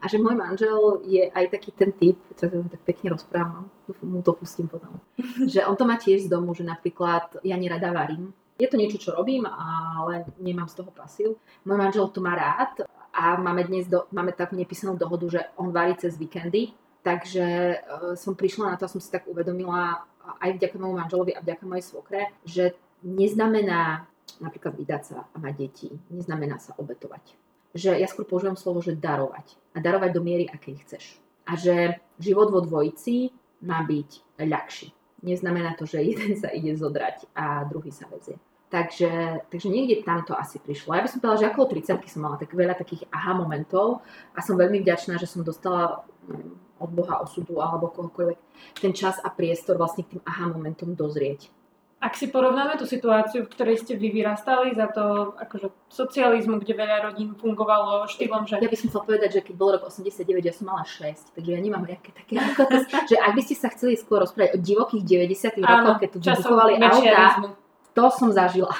[0.00, 3.68] A že môj manžel je aj taký ten typ, čo sa tak pekne rozprávam,
[4.00, 4.96] mu to pustím potom,
[5.44, 8.32] že on to má tiež z domu, že napríklad ja nerada varím.
[8.54, 11.34] Je to niečo, čo robím, ale nemám z toho pasiu.
[11.66, 15.70] Môj manžel to má rád a máme dnes do, máme tak nepísanú dohodu, že on
[15.70, 16.74] varí cez víkendy,
[17.06, 20.02] takže uh, som prišla na to a som si tak uvedomila
[20.42, 22.74] aj vďaka môjmu manželovi a vďaka mojej svokre, že
[23.06, 24.10] neznamená
[24.42, 28.94] napríklad vydať sa a mať deti, neznamená sa obetovať že ja skôr používam slovo, že
[28.94, 29.58] darovať.
[29.74, 31.04] A darovať do miery, akej chceš.
[31.44, 33.34] A že život vo dvojici
[33.66, 34.94] má byť ľahší.
[35.26, 38.38] Neznamená to, že jeden sa ide zodrať a druhý sa vezie.
[38.74, 40.98] Takže, takže niekde tam to asi prišlo.
[40.98, 44.02] Ja by som povedala, že okolo 30 som mala tak veľa takých aha momentov
[44.34, 48.38] a som veľmi vďačná, že som dostala mm, od Boha osudu alebo kohokoľvek
[48.82, 51.54] ten čas a priestor vlastne k tým aha momentom dozrieť.
[52.02, 56.74] Ak si porovnáme tú situáciu, v ktorej ste vy vyrastali za to akože socializmu, kde
[56.74, 58.58] veľa rodín fungovalo štýlom, že...
[58.58, 61.50] Ja by som chcela povedať, že keď bol rok 89, ja som mala 6, takže
[61.54, 62.42] ja nemám nejaké také
[63.10, 66.72] že ak by ste sa chceli skôr rozprávať o divokých 90 rokoch, keď tu vybuchovali
[66.82, 67.54] auta,
[67.94, 68.74] to som zažila.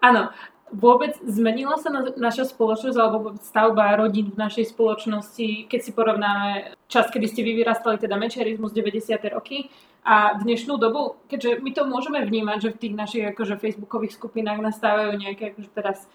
[0.00, 0.32] Áno,
[0.70, 6.78] vôbec zmenila sa na, naša spoločnosť alebo stavba rodín v našej spoločnosti, keď si porovnáme
[6.86, 9.18] čas, kedy ste vy vyrastali, teda mečerizmus 90.
[9.34, 9.68] roky
[10.06, 14.62] a dnešnú dobu, keďže my to môžeme vnímať, že v tých našich akože facebookových skupinách
[14.62, 16.06] nastávajú nejaké akože teraz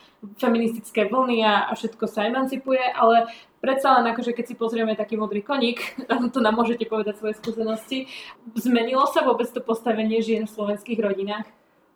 [0.41, 3.29] feministické vlny a, a všetko sa emancipuje, ale
[3.61, 5.83] predsa len akože keď si pozrieme taký modrý koník,
[6.33, 8.07] to nám môžete povedať svoje skúsenosti,
[8.55, 11.45] zmenilo sa vôbec to postavenie žien v slovenských rodinách?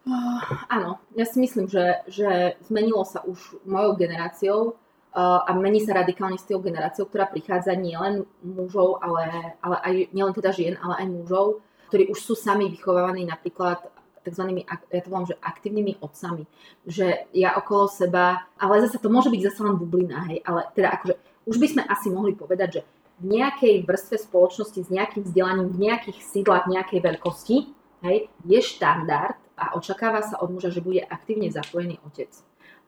[0.09, 0.41] Uh,
[0.73, 5.93] áno, ja si myslím, že, že zmenilo sa už mojou generáciou uh, a mení sa
[5.93, 11.05] radikálne s tou generáciou, ktorá prichádza nielen mužov, ale, ale aj nielen teda žien, ale
[11.05, 11.61] aj mužov,
[11.93, 13.85] ktorí už sú sami vychovávaní napríklad
[14.25, 14.65] tzv.
[14.65, 16.43] ja to volám, že aktívnymi otcami.
[16.89, 20.89] Že ja okolo seba, ale zase to môže byť zase len bublina, hej, ale teda
[20.97, 21.13] akože
[21.49, 22.81] už by sme asi mohli povedať, že
[23.19, 27.57] v nejakej vrstve spoločnosti s nejakým vzdelaním, v nejakých sídlach, nejakej veľkosti,
[28.05, 28.17] hej,
[28.47, 32.31] je štandard, a očakáva sa od muža, že bude aktívne zapojený otec.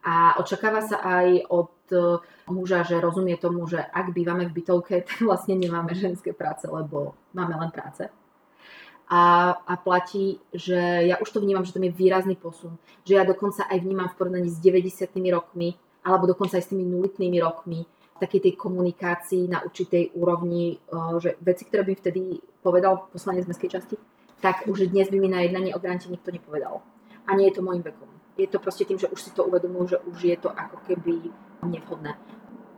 [0.02, 2.18] A očakáva sa aj od e,
[2.50, 7.14] muža, že rozumie tomu, že ak bývame v bytovke, tak vlastne nemáme ženské práce, lebo
[7.36, 8.10] máme len práce.
[9.12, 12.80] A, a platí, že ja už to vnímam, že tam je výrazný posun.
[13.04, 16.88] Že ja dokonca aj vnímam v porovnaní s 90 rokmi, alebo dokonca aj s tými
[16.88, 17.84] nulitnými rokmi,
[18.18, 20.78] takej tej komunikácii na určitej úrovni,
[21.18, 22.22] že veci, ktoré by vtedy
[22.62, 23.94] povedal poslanec mestskej časti,
[24.42, 26.82] tak už dnes by mi na jednanie o grante nikto nepovedal.
[27.30, 28.10] A nie je to môjim vekom.
[28.34, 31.30] Je to proste tým, že už si to uvedomujú, že už je to ako keby
[31.62, 32.18] nevhodné.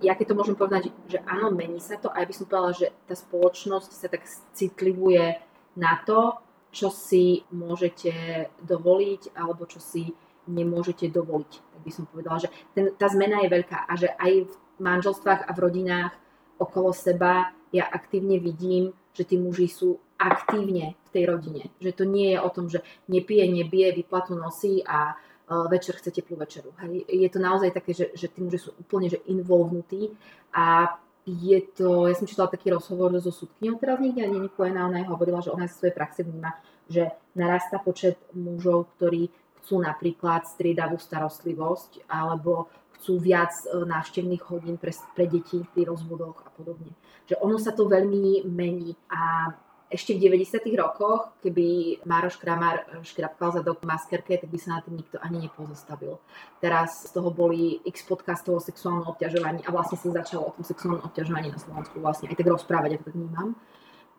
[0.05, 2.93] Ja keď to môžem povedať, že áno, mení sa to, aj by som povedala, že
[3.09, 5.41] tá spoločnosť sa tak citlivuje
[5.81, 6.37] na to,
[6.69, 8.13] čo si môžete
[8.61, 10.13] dovoliť alebo čo si
[10.45, 11.53] nemôžete dovoliť.
[11.73, 15.49] Tak by som povedala, že ten, tá zmena je veľká a že aj v manželstvách
[15.49, 16.13] a v rodinách
[16.61, 21.63] okolo seba ja aktívne vidím, že tí muži sú aktívne v tej rodine.
[21.85, 26.11] Že to nie je o tom, že nepije, nebije, vyplatu nosí a uh, večer chce
[26.11, 26.73] teplú večeru.
[26.81, 27.05] Hej.
[27.09, 30.17] Je to naozaj také, že, že tí muži sú úplne že involvnutí
[30.57, 35.09] a je to, ja som čítala taký rozhovor so súdkyňou teraz niekde, ani Nikolena, ona
[35.09, 36.53] hovorila, že ona z svojej praxe vníma,
[36.85, 39.33] že narastá počet mužov, ktorí
[39.65, 42.69] chcú napríklad striedavú starostlivosť alebo
[43.01, 46.93] chcú viac e, návštevných hodín pre, pre deti pri rozvodoch a podobne.
[47.25, 49.49] Že ono sa to veľmi mení a
[49.93, 50.65] ešte v 90.
[50.75, 55.21] rokoch, keby Mároš Kramár e, škrapkal za dok maskerke, tak by sa na tým nikto
[55.21, 56.19] ani nepozastavil.
[56.59, 60.65] Teraz z toho boli x podcastov o sexuálnom obťažovaní a vlastne sa začalo o tom
[60.65, 63.49] sexuálnom obťažovaní na Slovensku vlastne aj tak rozprávať, ako tak vnímam.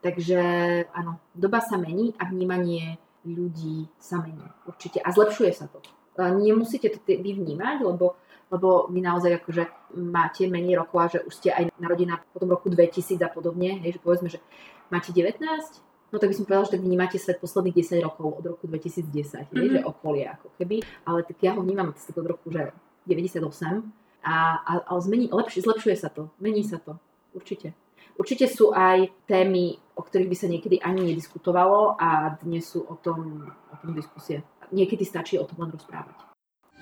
[0.06, 0.41] Takže
[0.93, 5.82] áno, doba sa mení a vnímanie ľudí sa mení určite a zlepšuje sa to.
[6.15, 8.15] Nemusíte to vy vnímať, lebo
[8.51, 9.63] lebo vy naozaj akože
[9.97, 13.81] máte menej rokov a že už ste aj narodená po tom roku 2000 a podobne,
[13.81, 14.39] hej, že povedzme, že
[14.93, 15.41] máte 19,
[16.13, 19.10] no tak by som povedala, že tak vnímate svet posledných 10 rokov od roku 2010,
[19.10, 19.58] mm-hmm.
[19.58, 19.88] hej, že mhm.
[19.89, 20.77] okolie ako keby,
[21.10, 22.69] ale tak ja ho vnímam tak od roku, že
[23.10, 23.41] 98
[24.25, 26.97] a, a, a zmení, lepšie, zlepšuje sa to, mení sa to,
[27.34, 27.73] určite.
[28.15, 32.95] Určite sú aj témy, o ktorých by sa niekedy ani nediskutovalo a dnes sú o
[32.95, 34.39] tom, o tom diskusie.
[34.71, 36.15] Niekedy stačí o tom len rozprávať.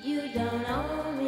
[0.01, 1.22] You don't own me.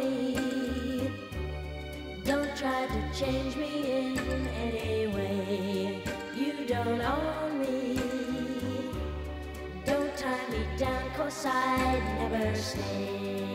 [3.18, 6.02] Change me in any way.
[6.34, 7.98] You don't own me.
[9.86, 13.45] Don't tie me down, cause I'd never stay.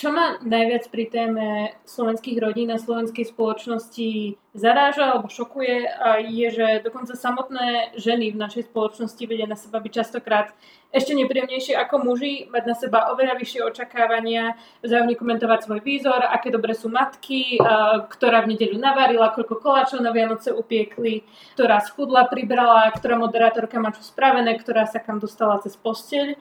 [0.00, 5.84] Čo ma najviac pri téme slovenských rodín a slovenskej spoločnosti zaráža alebo šokuje,
[6.24, 10.56] je, že dokonca samotné ženy v našej spoločnosti vedia na seba byť častokrát
[10.88, 16.48] ešte nepríjemnejšie ako muži, mať na seba oveľa vyššie očakávania, vzájomne komentovať svoj výzor, aké
[16.48, 17.60] dobre sú matky,
[18.08, 21.28] ktorá v nedeľu navarila, koľko koláčov na Vianoce upiekli,
[21.60, 26.40] ktorá schudla, pribrala, ktorá moderátorka má čo spravené, ktorá sa kam dostala cez posteľ.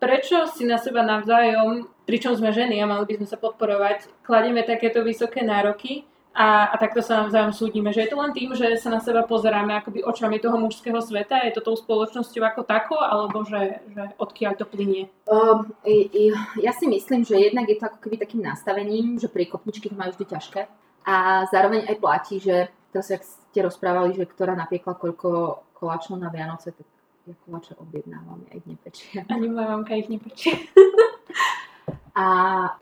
[0.00, 4.64] Prečo si na seba navzájom, pričom sme ženy a mali by sme sa podporovať, kladieme
[4.64, 8.80] takéto vysoké nároky a, a takto sa navzájom súdime, že je to len tým, že
[8.80, 12.96] sa na seba pozeráme akoby očami toho mužského sveta, je to tou spoločnosťou ako tako,
[12.96, 15.12] alebo že, že odkiaľ to plinie?
[15.28, 15.68] Um,
[16.56, 20.16] ja si myslím, že jednak je to ako keby takým nastavením, že kopničky to majú
[20.16, 20.60] vždy ťažké.
[21.04, 26.32] A zároveň aj platí, že to sa, ste rozprávali, že ktorá napiekla koľko koláčov na
[26.32, 26.88] Vianoce, tak
[27.30, 29.24] ja koláče objednávam, ja ich nepečiem.
[29.30, 30.58] Ani moja mamka ich nepečie.
[32.18, 32.26] a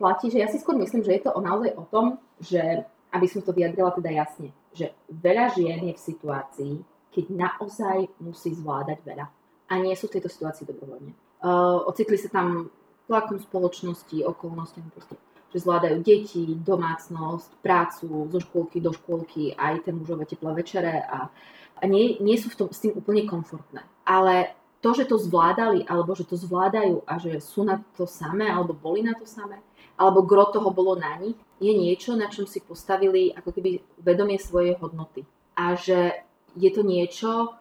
[0.00, 3.44] platí, že ja si skôr myslím, že je to naozaj o tom, že aby som
[3.44, 6.74] to vyjadrila teda jasne, že veľa žien je v situácii,
[7.12, 9.26] keď naozaj musí zvládať veľa.
[9.68, 11.12] A nie sú v tejto situácii dobrovoľne.
[11.44, 12.72] Uh, ocitli sa tam
[13.08, 15.16] tlakom spoločnosti, okolnostiami proste,
[15.48, 21.32] že zvládajú deti, domácnosť, prácu, zo škôlky do škôlky, aj tie mužové teplé večere a,
[21.80, 23.80] a nie, nie sú v tom, s tým úplne komfortné.
[24.08, 28.48] Ale to, že to zvládali, alebo že to zvládajú a že sú na to samé,
[28.48, 29.60] alebo boli na to samé,
[30.00, 34.40] alebo gro toho bolo na nich, je niečo, na čom si postavili ako keby vedomie
[34.40, 35.28] svojej hodnoty.
[35.58, 36.24] A že
[36.56, 37.58] je to niečo,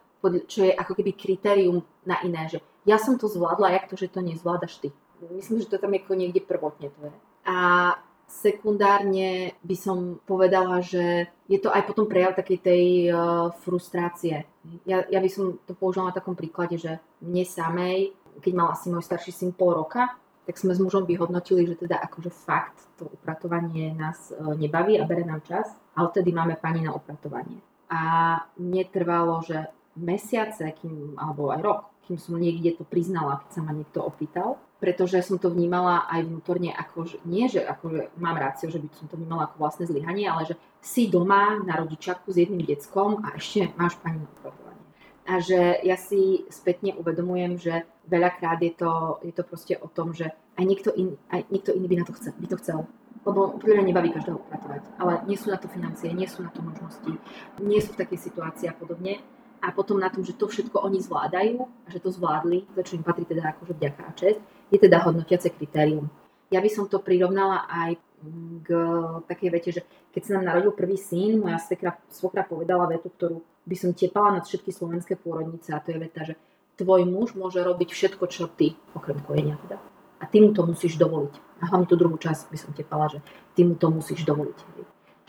[0.47, 4.07] čo je ako keby kritérium na iné, že ja som to zvládla, jak to, že
[4.07, 4.89] to nezvládaš ty.
[5.33, 7.15] Myslím, že to tam ako niekde prvotne to je.
[7.49, 7.57] A
[8.27, 14.43] sekundárne by som povedala, že je to aj potom prejav takej tej uh, frustrácie.
[14.83, 18.11] Ja, ja by som to použila na takom príklade, že mne samej,
[18.43, 20.11] keď mal asi môj starší syn pol roka,
[20.47, 25.03] tak sme s mužom vyhodnotili, že teda akože fakt to upratovanie nás e, nebaví a
[25.03, 27.59] bere nám čas, ale vtedy máme pani na upratovanie.
[27.91, 27.99] A
[28.55, 29.67] mne trvalo, že
[29.99, 34.55] mesiace, kým, alebo aj rok, kým som niekde to priznala, keď sa ma niekto opýtal,
[34.79, 38.87] pretože som to vnímala aj vnútorne ako, že, nie že že mám rácio, že by
[38.95, 43.25] som to vnímala ako vlastné zlyhanie, ale že si doma na rodičaku s jedným deckom
[43.27, 44.29] a ešte máš pani na
[45.27, 50.15] a že ja si spätne uvedomujem, že veľakrát je to, je to proste o tom,
[50.15, 52.79] že aj niekto, in, aj niekto iný by, na to chcel, by to chcel.
[53.27, 54.87] Lebo úplne nebaví každého upratovať.
[55.03, 57.11] Ale nie sú na to financie, nie sú na to možnosti,
[57.59, 59.19] nie sú v takej situácii a podobne.
[59.61, 62.95] A potom na tom, že to všetko oni zvládajú a že to zvládli, to čo
[62.97, 64.39] im patrí teda akože vďaka a čest,
[64.69, 66.09] je teda hodnotiace kritérium.
[66.53, 67.99] Ja by som to prirovnala aj
[68.63, 68.69] k
[69.29, 73.37] takej vete, že keď sa nám narodil prvý syn, moja svokra, svokra povedala vetu, ktorú
[73.67, 76.33] by som tepala nad všetky slovenské pôrodnice a to je veta, že
[76.79, 79.77] tvoj muž môže robiť všetko, čo ty, okrem kojenia teda.
[80.17, 81.61] A ty mu to musíš dovoliť.
[81.61, 83.21] A hlavne tú druhú časť by som tepala, že
[83.53, 84.57] ty mu to musíš dovoliť.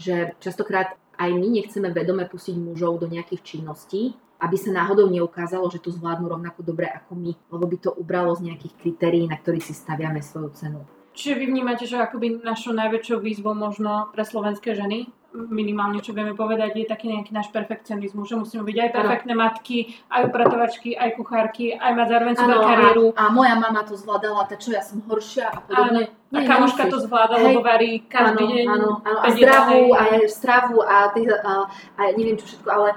[0.01, 5.67] Že častokrát aj my nechceme vedome pustiť mužov do nejakých činností, aby sa náhodou neukázalo,
[5.67, 9.35] že to zvládnu rovnako dobre ako my, lebo by to ubralo z nejakých kritérií, na
[9.35, 10.81] ktorých si staviame svoju cenu.
[11.19, 16.33] Čiže vy vnímate, že akoby našou najväčšou výzvou možno pre slovenské ženy, minimálne čo vieme
[16.33, 19.43] povedať, je taký nejaký náš perfekcionizmus, že musíme byť aj perfektné ano.
[19.45, 23.07] matky, aj upratovačky, aj kuchárky, aj mať zároveň super kariéru.
[23.13, 26.09] A, a moja mama to zvládala, tak čo ja som horšia a podobne.
[26.33, 28.67] a kamoška to zvláda, lebo varí každý ano, deň.
[28.73, 29.19] Áno, áno.
[29.21, 32.89] A zdravú, a stravu a, ty, a, a neviem čo všetko, ale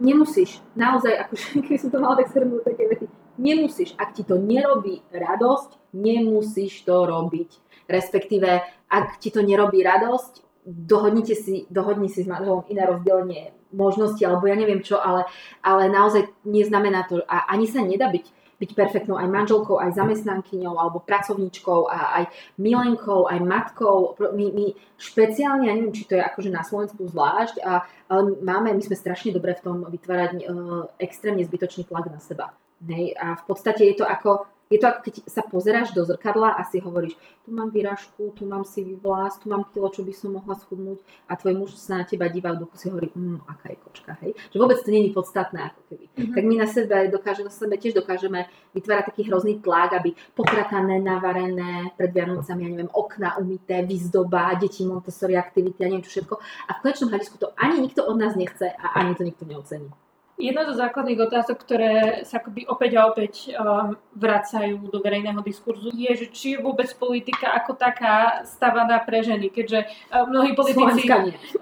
[0.00, 4.40] nemusíš, naozaj, akože, keď som to mala tak shrnúť také vety, nemusíš, ak ti to
[4.40, 7.50] nerobí radosť, nemusíš to robiť.
[7.84, 14.20] Respektíve, ak ti to nerobí radosť, dohodnite si, dohodni si s manželom iné rozdelenie možnosti,
[14.24, 15.28] alebo ja neviem čo, ale,
[15.60, 20.78] ale naozaj neznamená to, a ani sa nedá byť, byť perfektnou aj manželkou, aj zamestnankyňou,
[20.78, 22.24] alebo pracovníčkou, a aj
[22.56, 24.14] milenkou, aj matkou.
[24.32, 28.72] My, my špeciálne, ja neviem, či to je akože na Slovensku zvlášť, a, ale máme,
[28.72, 32.54] my sme strašne dobre v tom vytvárať uh, extrémne zbytočný tlak na seba.
[32.86, 33.18] Hej?
[33.18, 36.64] A v podstate je to ako je to ako keď sa pozeráš do zrkadla a
[36.64, 40.32] si hovoríš, tu mám výražku, tu mám si vlas, tu mám kilo, čo by som
[40.40, 43.76] mohla schudnúť a tvoj muž sa na teba divá v duchu si hovorí, mmm, aká
[43.76, 44.32] je kočka, hej.
[44.50, 46.04] Že vôbec to není podstatné ako keby.
[46.08, 46.34] Mm-hmm.
[46.34, 50.96] Tak my na sebe dokážeme, na sebe tiež dokážeme vytvárať taký hrozný tlak, aby pokratané,
[51.04, 56.34] navarené, pred Vianocami, ja neviem, okna umité, výzdoba, deti Montessori aktivity, ja neviem čo všetko.
[56.40, 59.92] A v konečnom hľadisku to ani nikto od nás nechce a ani to nikto neocení.
[60.34, 61.94] Jedna zo základných otázok, ktoré
[62.26, 66.90] sa akoby opäť a opäť um, vracajú do verejného diskurzu, je, že či je vôbec
[66.98, 71.06] politika ako taká stavaná pre ženy, keďže uh, mnohí, politici,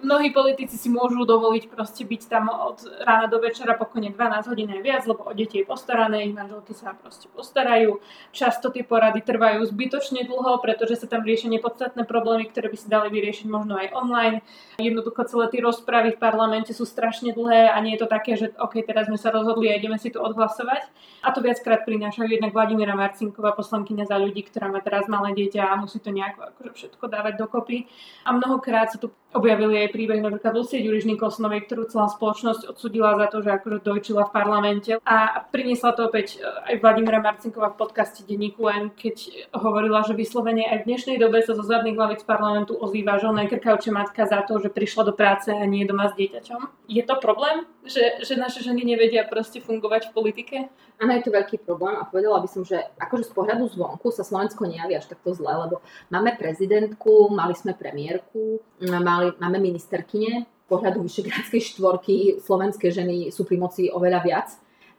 [0.00, 4.72] mnohí politici si môžu dovoliť proste byť tam od rána do večera pokojne 12 hodín
[4.72, 8.00] aj viac, lebo o deti je postarané, ich manželky sa proste postarajú.
[8.32, 12.88] Často tie porady trvajú zbytočne dlho, pretože sa tam riešia nepodstatné problémy, ktoré by si
[12.88, 14.40] dali vyriešiť možno aj online.
[14.80, 18.56] Jednoducho celé tie rozpravy v parlamente sú strašne dlhé a nie je to také, že
[18.62, 20.86] OK, teraz sme sa rozhodli a ideme si to odhlasovať.
[21.22, 25.66] A to viackrát prinášajú jednak Vladimíra Marcinková, poslankyňa za ľudí, ktorá má teraz malé dieťa
[25.66, 27.86] a musí to nejako akože všetko dávať dokopy.
[28.26, 33.16] A mnohokrát sa tu objavili aj príbeh napríklad Lucie Ďuriš Nikolsonovej, ktorú celá spoločnosť odsudila
[33.16, 34.92] za to, že akože dojčila v parlamente.
[35.02, 40.16] A priniesla to opäť eh, aj Vladimíra Marcinková v podcaste Denníku N, keď hovorila, že
[40.16, 44.44] vyslovene aj v dnešnej dobe sa zo zadných hlavic parlamentu ozýva žona krkavče matka za
[44.44, 46.88] to, že prišla do práce a nie doma s dieťaťom.
[46.88, 50.56] Je to problém, že, že naše ženy nevedia proste fungovať v politike?
[51.02, 54.22] Áno, je to veľký problém a povedala by som, že akože z pohľadu zvonku sa
[54.22, 55.82] Slovensko nejaví až takto zle, lebo
[56.14, 63.60] máme prezidentku, mali sme premiérku, mali, máme ministerkyne, pohľadu Vyšegrádskej štvorky slovenské ženy sú pri
[63.60, 64.48] moci oveľa viac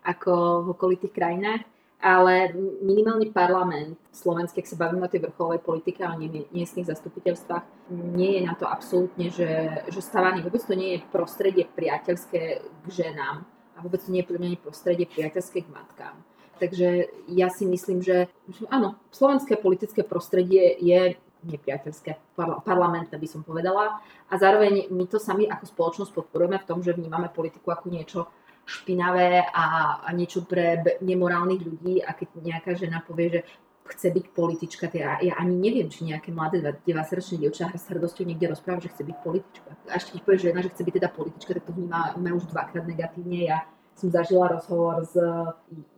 [0.05, 1.63] ako v okolitých krajinách,
[2.03, 2.51] ale
[2.83, 7.63] minimálny parlament slovenský, ak sa bavíme o tej vrcholovej politike a nie, miestnych zastupiteľstvách,
[8.11, 10.43] nie je na to absolútne, že, že stavaný.
[10.43, 15.07] Vôbec to nie je prostredie priateľské k ženám a vôbec to nie je podľa prostredie
[15.07, 16.15] priateľské k matkám.
[16.59, 23.41] Takže ja si myslím, že, že áno, slovenské politické prostredie je nepriateľské, parlamentné by som
[23.43, 23.99] povedala.
[24.29, 28.19] A zároveň my to sami ako spoločnosť podporujeme v tom, že vnímame politiku ako niečo
[28.63, 29.65] špinavé a,
[30.07, 33.41] a niečo pre nemorálnych ľudí a keď nejaká žena povie, že
[33.83, 38.55] chce byť politička, teda ja ani neviem, či nejaké mladé 19-ročné dievča s hrdosťou niekde
[38.55, 39.69] rozpráva, že chce byť politička.
[39.91, 42.87] A ešte keď povie žena, že chce byť teda politička, tak to vníma už dvakrát
[42.87, 43.43] negatívne.
[43.43, 45.13] Ja som zažila rozhovor s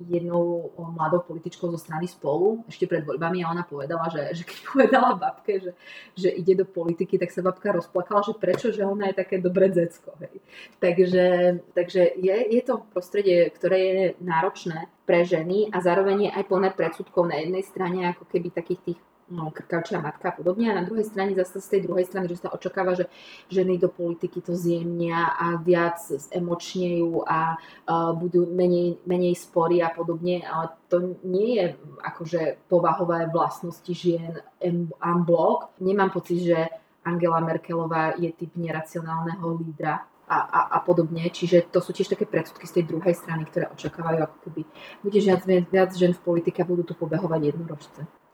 [0.04, 4.58] jednou mladou političkou zo strany spolu ešte pred voľbami a ona povedala, že, že keď
[4.72, 5.72] povedala babke, že,
[6.14, 9.72] že ide do politiky, tak sa babka rozplakala, že prečo, že ona je také dobré
[9.72, 10.12] decko.
[10.20, 10.44] Hej.
[10.84, 11.26] Takže,
[11.72, 16.70] takže je, je to prostredie, ktoré je náročné pre ženy a zároveň je aj plné
[16.76, 20.70] predsudkov na jednej strane ako keby takých tých no, krkavčia matka a podobne.
[20.72, 23.10] A na druhej strane zase z tej druhej strany, že sa očakáva, že
[23.50, 25.98] ženy do politiky to zjemnia a viac
[26.30, 30.46] emočnejú a uh, budú menej, menej spory a podobne.
[30.46, 31.66] Ale to nie je
[32.06, 35.74] akože povahové vlastnosti žien en bloc.
[35.82, 36.60] Nemám pocit, že
[37.06, 41.30] Angela Merkelová je typ neracionálneho lídra a, a, a podobne.
[41.30, 44.62] Čiže to sú tiež také predsudky z tej druhej strany, ktoré očakávajú, ako keby
[45.06, 48.25] bude viac, viac žen v politike a budú tu pobehovať jednorožce.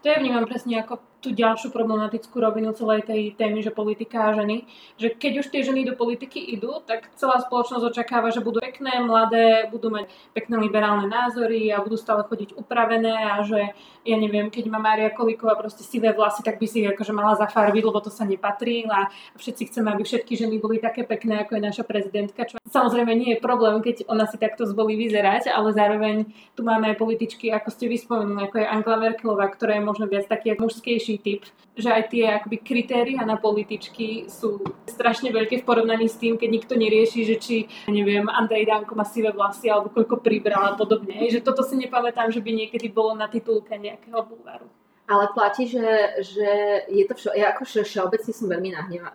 [0.00, 4.34] To ja vnímam presne ako tú ďalšiu problematickú rovinu celej tej témy, že politika a
[4.34, 4.64] ženy,
[4.96, 9.04] že keď už tie ženy do politiky idú, tak celá spoločnosť očakáva, že budú pekné,
[9.04, 14.48] mladé, budú mať pekné liberálne názory a budú stále chodiť upravené a že ja neviem,
[14.48, 18.08] keď má Mária Kolíková proste sivé vlasy, tak by si akože mala zafarbiť, lebo to
[18.08, 22.48] sa nepatrí a všetci chceme, aby všetky ženy boli také pekné, ako je naša prezidentka,
[22.48, 26.16] čo samozrejme nie je problém, keď ona si takto zvolí vyzerať, ale zároveň
[26.56, 30.24] tu máme aj političky, ako ste vyspomenuli, ako je Angela Merkelová, ktorá je možno viac
[30.24, 31.42] taký mužskejší typ,
[31.74, 36.48] že aj tie akoby kritéria na političky sú strašne veľké v porovnaní s tým, keď
[36.50, 37.56] nikto nerieši, že či,
[37.90, 41.26] neviem, Andrej Danko má sivé vlasy alebo koľko pribral a podobne.
[41.26, 44.68] Že toto si nepamätám, že by niekedy bolo na titulke nejakého bulváru.
[45.10, 46.50] Ale platí, že, že
[46.86, 49.10] je to všo, ja ako všeobecne som veľmi nahnevaná,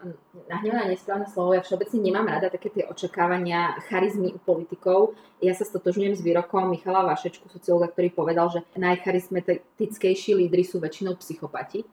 [0.52, 5.16] nahnevaná nesprávne slovo, ja všeobecne nemám rada také tie očakávania charizmy u politikov.
[5.40, 11.16] Ja sa stotožňujem s výrokom Michala Vašečku, sociológa, ktorý povedal, že najcharizmatickejší lídry sú väčšinou
[11.16, 11.88] psychopati.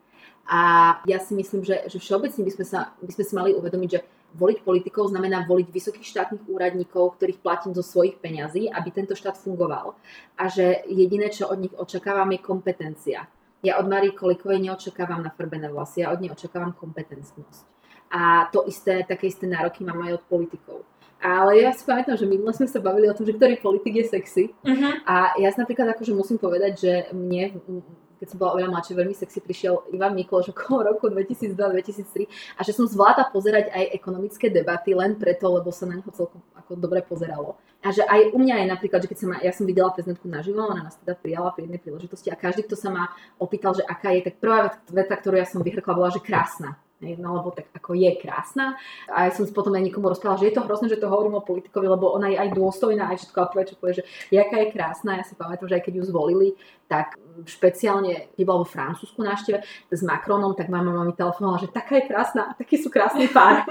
[0.51, 3.91] A ja si myslím, že, že všeobecne by sme, sa, by sme si mali uvedomiť,
[3.95, 4.03] že
[4.35, 9.39] voliť politikov znamená voliť vysokých štátnych úradníkov, ktorých platím zo svojich peňazí, aby tento štát
[9.39, 9.95] fungoval.
[10.35, 13.31] A že jediné, čo od nich očakávam, je kompetencia
[13.63, 17.65] ja od Marii Kolikovej neočakávam nafarbené vlasy, ja od nej očakávam kompetentnosť.
[18.13, 20.79] A to isté, také isté nároky mám aj od politikov.
[21.23, 24.11] Ale ja si pamätám, že minule sme sa bavili o tom, že ktorý politik je
[24.11, 24.45] sexy.
[24.67, 24.93] Uh-huh.
[25.07, 27.63] A ja si napríklad akože musím povedať, že mne
[28.23, 32.71] keď som bola oveľa mladšia, veľmi sexy, prišiel Ivan Mikloš okolo roku 2002-2003 a že
[32.71, 37.03] som zvládla pozerať aj ekonomické debaty len preto, lebo sa na neho celkom ako dobre
[37.03, 37.59] pozeralo.
[37.83, 40.31] A že aj u mňa je napríklad, že keď sa ma, ja som videla prezidentku
[40.31, 43.11] naživo, ona nás teda prijala pri jednej príležitosti a každý, kto sa ma
[43.43, 46.79] opýtal, že aká je, tak prvá veta, ktorú ja som vyhrkla, bola, že krásna
[47.19, 48.79] no lebo tak ako je krásna.
[49.11, 51.47] A ja som potom aj niekomu rozprávala, že je to hrozné, že to hovorím o
[51.47, 54.73] politikovi, lebo ona je aj dôstojná, aj všetko, a povie, čo povie, že jaká je
[54.73, 55.19] krásna.
[55.19, 56.49] Ja si pamätám, že aj keď ju zvolili,
[56.87, 59.59] tak špeciálne, keď bola vo Francúzsku návšteve
[59.93, 63.65] s Macronom, tak mama mi telefonovala, že taká je krásna taký sú krásny pár.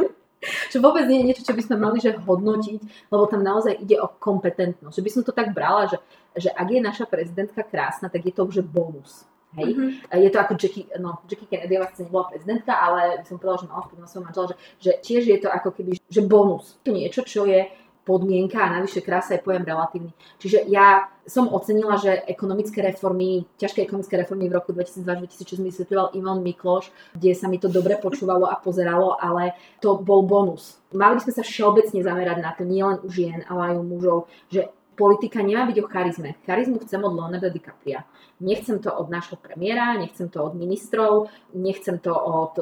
[0.73, 4.01] čo vôbec nie je niečo, čo by sme mali že hodnotiť, lebo tam naozaj ide
[4.01, 4.95] o kompetentnosť.
[4.97, 5.97] Že by som to tak brala, že,
[6.37, 9.25] že ak je naša prezidentka krásna, tak je to už bonus.
[9.59, 9.75] Hej?
[9.75, 10.15] Mm-hmm.
[10.15, 13.83] Je to ako Jackie, no, Jackie Kennedyová sice nebola prezidentka, ale som povedala, že mala
[13.83, 16.79] vplyv na svojho manžela, že, že tiež je to ako keby, že bonus.
[16.87, 17.67] To niečo, čo je
[18.11, 20.11] podmienka a navyše krása je pojem relatívny.
[20.43, 26.11] Čiže ja som ocenila, že ekonomické reformy, ťažké ekonomické reformy v roku 2002-2006 mi vysvetľoval
[26.19, 30.83] Ivan Mikloš, kde sa mi to dobre počúvalo a pozeralo, ale to bol bonus.
[30.91, 34.17] Mali by sme sa všeobecne zamerať na to, nielen u žien, ale aj u mužov,
[34.51, 36.29] že politika nemá byť o charizme.
[36.45, 38.03] Charizmu chcem od Leonarda DiCapria.
[38.41, 42.53] Nechcem to od nášho premiéra, nechcem to od ministrov, nechcem to od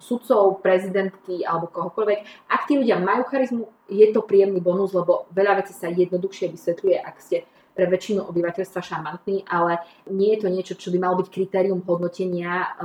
[0.00, 2.48] sudcov, prezidentky alebo kohokoľvek.
[2.48, 6.96] Ak tí ľudia majú charizmu, je to príjemný bonus, lebo veľa vecí sa jednoduchšie vysvetľuje,
[6.98, 9.78] ak ste pre väčšinu obyvateľstva šarmantní, ale
[10.10, 12.76] nie je to niečo, čo by malo byť kritérium hodnotenia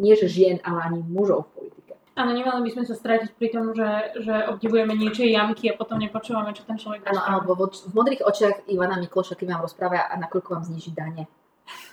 [0.00, 1.79] nie že žien, ale ani mužov v politike.
[2.20, 5.96] Áno, nemali by sme sa strátiť pri tom, že, že obdivujeme niečie jamky a potom
[5.96, 10.04] nepočúvame, čo ten človek Áno, alebo v, v modrých očiach Ivana Mikloša, keď vám rozpráva
[10.04, 11.24] a nakoľko vám zniží dane.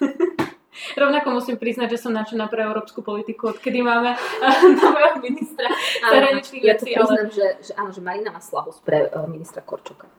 [1.00, 4.20] Rovnako musím priznať, že som načená pre európsku politiku, odkedy máme
[4.84, 5.72] nového ministra
[6.04, 6.92] zahraničných ja vecí.
[6.92, 7.32] Ja to priznám, ale...
[7.32, 10.12] že, že, áno, že Marina má slabosť pre uh, ministra Korčoka.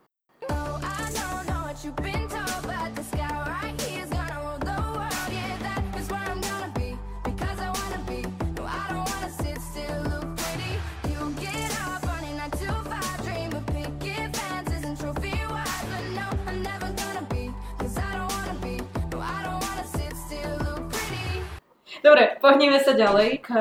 [0.49, 2.38] Oh,
[21.99, 23.51] Dobre, pohneme sa ďalej k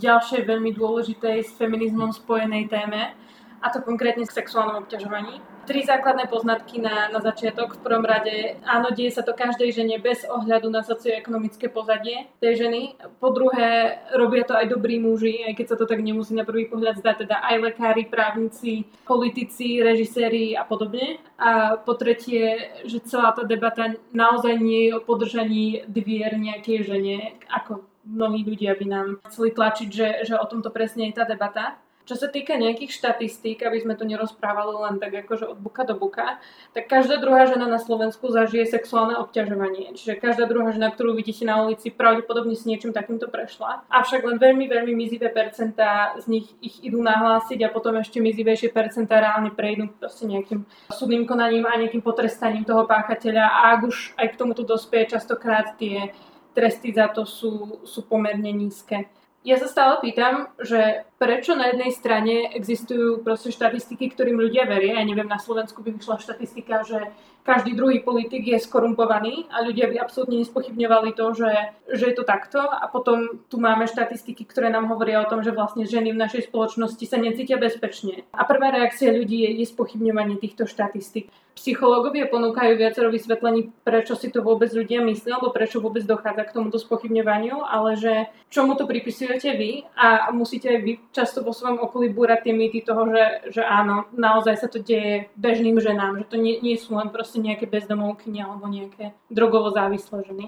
[0.00, 3.12] ďalšej veľmi dôležitej s feminizmom spojenej téme,
[3.60, 5.44] a to konkrétne k sexuálnom obťažovaní.
[5.70, 7.78] Tri základné poznatky na, na začiatok.
[7.78, 12.66] V prvom rade, áno, deje sa to každej žene bez ohľadu na socioekonomické pozadie tej
[12.66, 12.98] ženy.
[13.22, 16.66] Po druhé, robia to aj dobrí muži, aj keď sa to tak nemusí na prvý
[16.66, 21.22] pohľad zdať, teda aj lekári, právnici, politici, režiséri a podobne.
[21.38, 27.38] A po tretie, že celá tá debata naozaj nie je o podržaní dvier nejakej žene,
[27.46, 31.78] ako mnohí ľudia by nám chceli tlačiť, že, že o tomto presne je tá debata.
[32.10, 35.94] Čo sa týka nejakých štatistík, aby sme to nerozprávali len tak akože od buka do
[35.94, 36.42] buka,
[36.74, 39.94] tak každá druhá žena na Slovensku zažije sexuálne obťažovanie.
[39.94, 43.86] Čiže každá druhá žena, ktorú vidíte na ulici, pravdepodobne si niečím takýmto prešla.
[43.86, 48.74] Avšak len veľmi, veľmi mizivé percentá z nich ich idú nahlásiť a potom ešte mizivejšie
[48.74, 53.46] percentá reálne prejdú proste nejakým súdnym konaním a nejakým potrestaním toho páchateľa.
[53.46, 56.10] A ak už aj k tomuto dospieje, častokrát tie
[56.58, 59.06] tresty za to sú, sú pomerne nízke.
[59.46, 64.96] Ja sa stále pýtam, že prečo na jednej strane existujú proste štatistiky, ktorým ľudia veria.
[64.96, 67.12] Ja neviem, na Slovensku by vyšla štatistika, že
[67.44, 71.52] každý druhý politik je skorumpovaný a ľudia by absolútne nespochybňovali to, že,
[71.92, 72.60] že je to takto.
[72.60, 76.48] A potom tu máme štatistiky, ktoré nám hovoria o tom, že vlastne ženy v našej
[76.48, 78.24] spoločnosti sa necítia bezpečne.
[78.32, 81.28] A prvá reakcia ľudí je, je spochybňovanie týchto štatistik.
[81.60, 86.54] Psychológovia ponúkajú viacero vysvetlení, prečo si to vôbec ľudia myslia, alebo prečo vôbec dochádza k
[86.56, 88.12] tomuto spochybňovaniu, ale že
[88.48, 92.86] čomu to pripisujete vy a musíte aj vy často vo svojom okolí búrať tie mýty
[92.86, 96.94] toho, že, že áno, naozaj sa to deje bežným ženám, že to nie, nie sú
[96.94, 100.46] len proste nejaké bezdomovky alebo nejaké drogovo závislé ženy.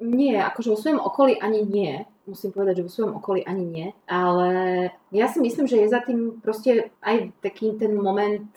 [0.00, 2.08] Nie, akože vo svojom okolí ani nie.
[2.24, 3.88] Musím povedať, že vo svojom okolí ani nie.
[4.08, 4.50] Ale
[5.12, 8.48] ja si myslím, že je za tým proste aj taký ten moment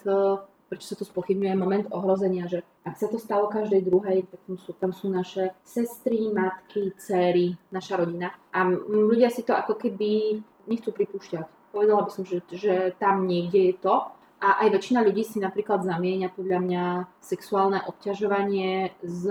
[0.73, 4.57] prečo sa to spochybňuje, moment ohrozenia, že ak sa to stalo každej druhej, tak tam
[4.57, 8.33] sú, tam sú naše sestry, matky, céry, naša rodina.
[8.49, 11.73] A ľudia si to ako keby nechcú pripúšťať.
[11.73, 13.95] Povedala by som, že, že tam niekde je to
[14.43, 16.83] a aj väčšina ľudí si napríklad zamieňa podľa mňa
[17.23, 19.23] sexuálne obťažovanie s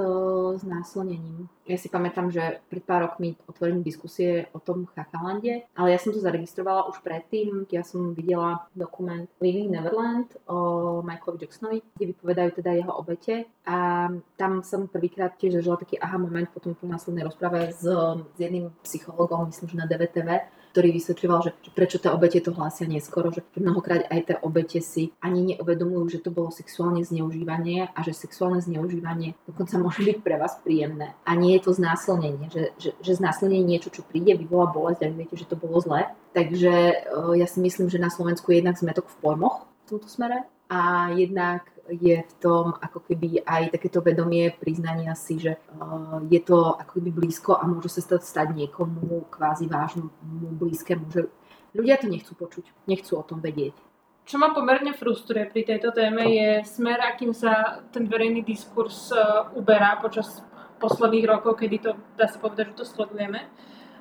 [0.65, 1.53] znásilnením.
[1.69, 6.17] Ja si pamätám, že pred pár rokmi otvorili diskusie o tom Chachalande, ale ja som
[6.17, 12.51] to zaregistrovala už predtým, ja som videla dokument Living Neverland o Michaelovi Jacksonovi, kde vypovedajú
[12.65, 14.09] teda jeho obete a
[14.41, 17.85] tam som prvýkrát tiež zažila taký aha moment potom po následnej rozprave s,
[18.33, 20.29] s jedným psychologom, myslím, že na DVTV,
[20.73, 24.81] ktorý vysvetľoval, že, že prečo tie obete to hlásia neskoro, že mnohokrát aj tie obete
[24.81, 30.19] si ani neuvedomujú, že to bolo sexuálne zneužívanie a že sexuálne zneužívanie dokonca môže byť
[30.25, 31.13] pre vás príjemné.
[31.29, 35.11] A nie je to znásilnenie, že, že, že znásilnenie niečo, čo príde, vyvolá bolesť a
[35.13, 36.09] vy viete, že to bolo zlé.
[36.33, 37.05] Takže
[37.37, 41.09] ja si myslím, že na Slovensku je jednak zmetok v pojmoch v tomto smere a
[41.13, 46.73] jednak je v tom ako keby aj takéto vedomie priznania si, že uh, je to
[46.81, 50.09] ako keby blízko a môže sa stať, stať niekomu kvázi vážnu
[50.57, 51.29] blízkemu, že
[51.77, 53.77] ľudia to nechcú počuť, nechcú o tom vedieť.
[54.25, 59.53] Čo ma pomerne frustruje pri tejto téme je smer, akým sa ten verejný diskurs uh,
[59.53, 60.41] uberá počas
[60.81, 63.45] posledných rokov, kedy to, dá sa povedať, že to sledujeme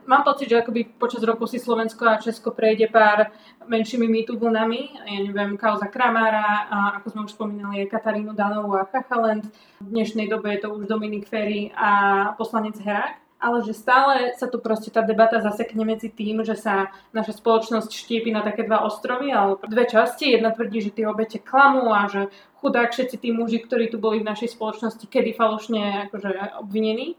[0.07, 3.31] mám pocit, že akoby počas roku si Slovensko a Česko prejde pár
[3.67, 4.81] menšími mýtu vlnami.
[5.05, 9.49] Ja neviem, kauza Kramára, a ako sme už spomínali, je Katarínu Danovú a Chachalent.
[9.81, 14.45] V dnešnej dobe je to už Dominik Ferry a poslanec Herák ale že stále sa
[14.45, 18.85] tu proste tá debata zasekne medzi tým, že sa naša spoločnosť štiepi na také dva
[18.85, 20.37] ostrovy, alebo dve časti.
[20.37, 22.29] Jedna tvrdí, že tie obete klamú a že
[22.61, 27.17] chudák všetci tí muži, ktorí tu boli v našej spoločnosti, kedy falošne akože obvinení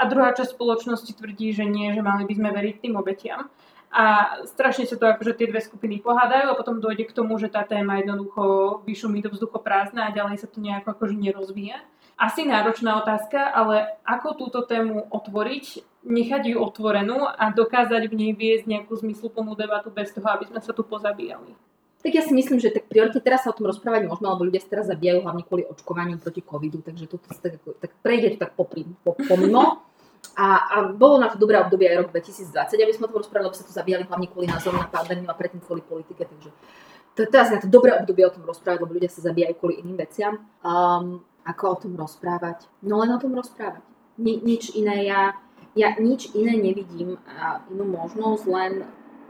[0.00, 3.52] a druhá časť spoločnosti tvrdí, že nie, že mali by sme veriť tým obetiam.
[3.90, 7.50] A strašne sa to akože tie dve skupiny pohádajú a potom dojde k tomu, že
[7.50, 11.82] tá téma jednoducho vyšumí do vzduchoprázdna a ďalej sa to nejako akože nerozvíja.
[12.14, 18.32] Asi náročná otázka, ale ako túto tému otvoriť, nechať ju otvorenú a dokázať v nej
[18.32, 21.50] viesť nejakú zmysluplnú debatu bez toho, aby sme sa tu pozabíjali.
[22.00, 24.62] Tak ja si myslím, že tak prioritne teraz sa o tom rozprávať môžeme, lebo ľudia
[24.64, 28.56] sa teraz zabíjajú hlavne kvôli očkovaniu proti covidu, takže toto tak, tak prejde to tak
[28.56, 29.89] popri, po, pomimo.
[30.40, 33.50] A, a bolo na to dobré obdobie aj rok 2020, aby sme o tom rozprávali,
[33.50, 36.48] lebo sa tu zabíjali hlavne kvôli názoru na pandémiu a predtým kvôli politike, takže
[37.14, 39.98] to, teraz na to dobré obdobie o tom rozprávať, lebo ľudia sa zabíjajú kvôli iným
[39.98, 40.40] veciam.
[40.64, 42.68] Um, ako o tom rozprávať?
[42.84, 43.82] No len o tom rozprávať.
[44.20, 45.34] Ni, nič iné ja,
[45.72, 48.72] ja nič iné nevidím a inú možnosť len,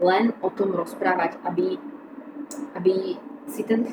[0.03, 1.79] len o tom rozprávať, aby,
[2.75, 3.15] aby
[3.47, 3.87] si ten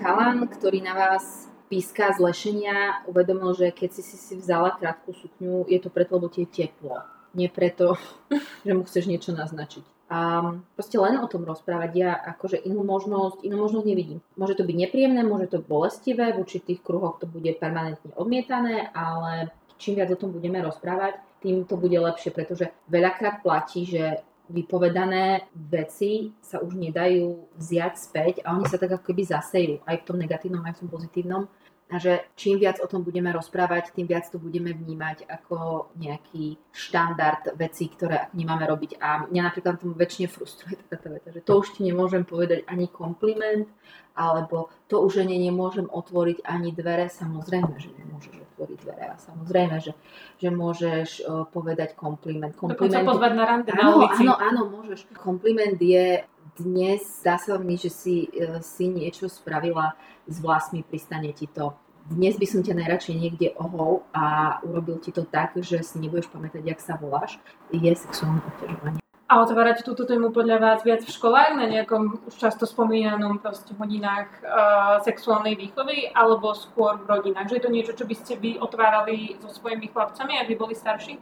[0.00, 5.70] chalan, ktorý na vás píska z lešenia uvedomil, že keď si si vzala krátku sukňu,
[5.70, 6.98] je to preto, lebo ti teplo.
[7.30, 7.94] Nie preto,
[8.66, 9.86] že mu chceš niečo naznačiť.
[10.10, 10.42] A
[10.74, 11.90] proste len o tom rozprávať.
[11.94, 14.18] Ja akože inú možnosť, inú možnosť nevidím.
[14.34, 18.90] Môže to byť nepríjemné, môže to byť bolestivé, v určitých kruhoch to bude permanentne odmietané,
[18.90, 24.26] ale čím viac o tom budeme rozprávať, tým to bude lepšie, pretože veľakrát platí, že
[24.50, 29.96] vypovedané veci sa už nedajú vziať späť a oni sa tak ako keby zasejú aj
[30.02, 31.42] v tom negatívnom, aj v tom pozitívnom
[31.90, 36.54] a že čím viac o tom budeme rozprávať, tým viac to budeme vnímať ako nejaký
[36.70, 39.02] štandard vecí, ktoré nemáme robiť.
[39.02, 42.86] A mňa napríklad tomu väčšine frustruje taká veta, že to už ti nemôžem povedať ani
[42.86, 43.66] kompliment,
[44.14, 47.10] alebo to už ani nemôžem otvoriť ani dvere.
[47.10, 49.96] Samozrejme, že nemôžeš otvoriť dvere a samozrejme, že,
[50.36, 52.52] že môžeš povedať kompliment.
[52.52, 55.08] kompliment Dokonca pozvať na rande áno, Áno, áno, môžeš.
[55.16, 56.20] Kompliment je
[56.60, 59.96] dnes, zdá sa mi, že si, uh, si niečo spravila
[60.28, 61.72] s vlasmi, pristane ti to.
[62.10, 66.28] Dnes by som ťa najradšej niekde ohol a urobil ti to tak, že si nebudeš
[66.28, 67.38] pamätať, jak sa voláš,
[67.70, 69.00] je sexuálne obťažovanie.
[69.30, 73.70] A otvárať túto tému podľa vás viac v školách, na nejakom už často spomínanom proste
[73.78, 77.46] hodinách uh, sexuálnej výchovy, alebo skôr v rodinách?
[77.46, 80.74] Že je to niečo, čo by ste vy otvárali so svojimi chlapcami, ak by boli
[80.74, 81.14] starší?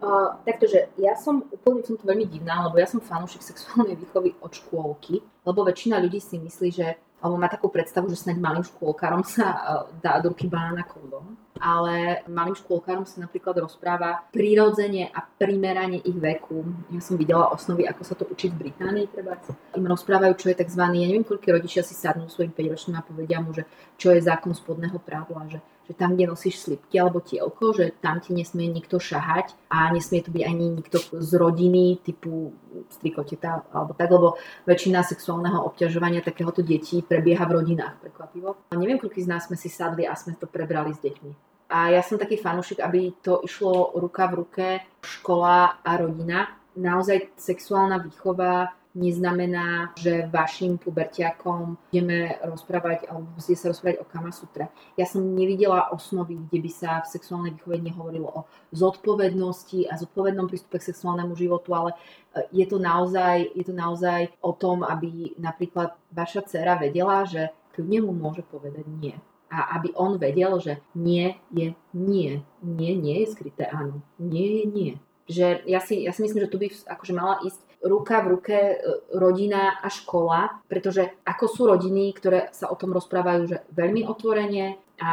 [0.00, 4.00] Uh, takto, že ja som úplne som to veľmi divná, lebo ja som fanúšik sexuálnej
[4.00, 8.40] výchovy od škôlky, lebo väčšina ľudí si myslí, že alebo má takú predstavu, že snáď
[8.40, 9.60] malým škôlkarom sa uh,
[10.00, 11.36] dá do ruky banana kondom.
[11.60, 16.64] Ale malým škôlkarom sa napríklad rozpráva prirodzene a primerane ich veku.
[16.88, 19.36] Ja som videla osnovy, ako sa to učí v Británii, treba.
[19.76, 20.80] Im rozprávajú, čo je tzv.
[20.80, 23.68] Ja neviem, koľko rodičia si sadnú svojim 5-ročným a povedia mu, že
[24.00, 28.22] čo je zákon spodného prádla, že že tam, kde nosíš slipky alebo tielko, že tam
[28.22, 32.54] ti nesmie nikto šahať a nesmie to byť ani nikto z rodiny typu
[32.94, 34.38] strikoteta alebo tak, lebo
[34.70, 38.70] väčšina sexuálneho obťažovania takéhoto detí prebieha v rodinách, prekvapivo.
[38.70, 41.49] A neviem, koľko z nás sme si sadli a sme to prebrali s deťmi.
[41.70, 44.66] A ja som taký fanúšik, aby to išlo ruka v ruke
[45.00, 46.50] škola a rodina.
[46.74, 54.34] Naozaj sexuálna výchova neznamená, že vašim pubertiakom budeme rozprávať alebo bude sa rozprávať o Kama
[54.34, 54.74] Sutre.
[54.98, 58.40] Ja som nevidela osnovy, kde by sa v sexuálnej výchove nehovorilo o
[58.74, 61.96] zodpovednosti a zodpovednom prístupe k sexuálnemu životu, ale e,
[62.50, 68.10] je to naozaj, je to naozaj o tom, aby napríklad vaša dcera vedela, že kľudne
[68.10, 69.14] mu môže povedať nie.
[69.50, 72.42] A aby on vedel, že nie je nie.
[72.62, 73.98] Nie, nie je skryté áno.
[74.22, 74.92] Nie je nie.
[75.26, 78.56] Že ja si, ja si myslím, že tu by akože mala ísť ruka v ruke
[78.56, 78.76] e,
[79.16, 84.76] rodina a škola, pretože ako sú rodiny, ktoré sa o tom rozprávajú že veľmi otvorene
[85.00, 85.12] a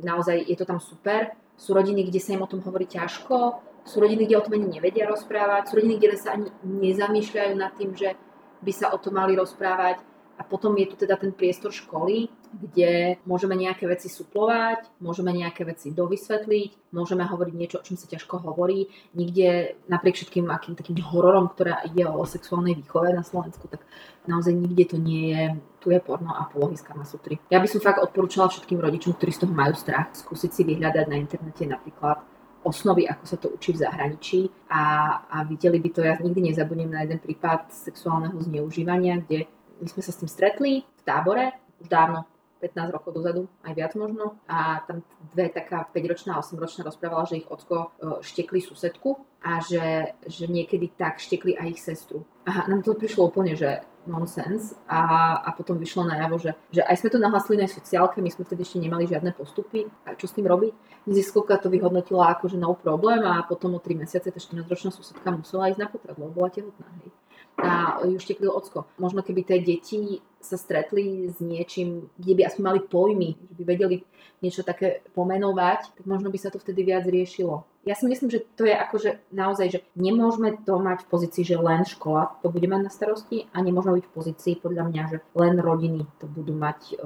[0.00, 1.36] naozaj je to tam super.
[1.56, 4.80] Sú rodiny, kde sa im o tom hovorí ťažko, sú rodiny, kde o tom ani
[4.80, 8.16] nevedia rozprávať, sú rodiny, kde sa ani nezamýšľajú nad tým, že
[8.64, 10.00] by sa o tom mali rozprávať
[10.36, 15.64] a potom je tu teda ten priestor školy, kde môžeme nejaké veci suplovať, môžeme nejaké
[15.64, 18.92] veci dovysvetliť, môžeme hovoriť niečo, o čom sa ťažko hovorí.
[19.16, 23.80] Nikde, napriek všetkým akým takým hororom, ktorá ide o sexuálnej výchove na Slovensku, tak
[24.28, 25.44] naozaj nikde to nie je,
[25.80, 27.40] tu je porno a polohy z Kamasutry.
[27.48, 31.04] Ja by som fakt odporúčala všetkým rodičom, ktorí z toho majú strach, skúsiť si vyhľadať
[31.08, 32.20] na internete napríklad
[32.66, 34.82] osnovy, ako sa to učí v zahraničí a,
[35.30, 39.46] a videli by to, ja nikdy nezabudnem na jeden prípad sexuálneho zneužívania, kde
[39.80, 42.24] my sme sa s tým stretli v tábore už dávno,
[42.60, 44.40] 15 rokov dozadu, aj viac možno.
[44.48, 47.88] A tam dve taká 5-ročná a 8-ročná rozprávala, že ich ocko e,
[48.24, 52.24] štekli susedku a že, že niekedy tak štekli aj ich sestru.
[52.48, 56.96] A nám to prišlo úplne, že nonsense a, a potom vyšlo najavo, že, že aj
[57.02, 60.34] sme to nahlasili na sociálke, my sme vtedy ešte nemali žiadne postupy a čo s
[60.38, 60.72] tým robiť.
[61.10, 65.28] Neziskovka to vyhodnotila ako, že no problém a potom o 3 mesiace tá 14-ročná susedka
[65.34, 66.86] musela ísť na potrat, lebo bola tehotná.
[67.02, 67.10] Hej
[67.56, 68.84] a ju šteklil ocko.
[69.00, 73.64] Možno keby tie deti sa stretli s niečím, kde by aspoň mali pojmy, že by
[73.64, 73.96] vedeli
[74.44, 77.64] niečo také pomenovať, tak možno by sa to vtedy viac riešilo.
[77.88, 81.56] Ja si myslím, že to je akože naozaj, že nemôžeme to mať v pozícii, že
[81.56, 85.18] len škola to bude mať na starosti a nemôžeme byť v pozícii podľa mňa, že
[85.38, 86.98] len rodiny to budú mať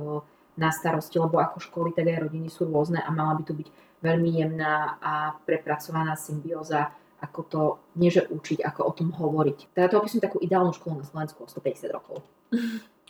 [0.59, 3.69] na starosti, lebo ako školy, tak aj rodiny sú rôzne a mala by to byť
[4.01, 7.63] veľmi jemná a prepracovaná symbióza ako to,
[8.01, 9.77] nie že učiť, ako o tom hovoriť.
[9.77, 12.25] Teda to opisujem takú ideálnu školu na Slovensku o 150 rokov.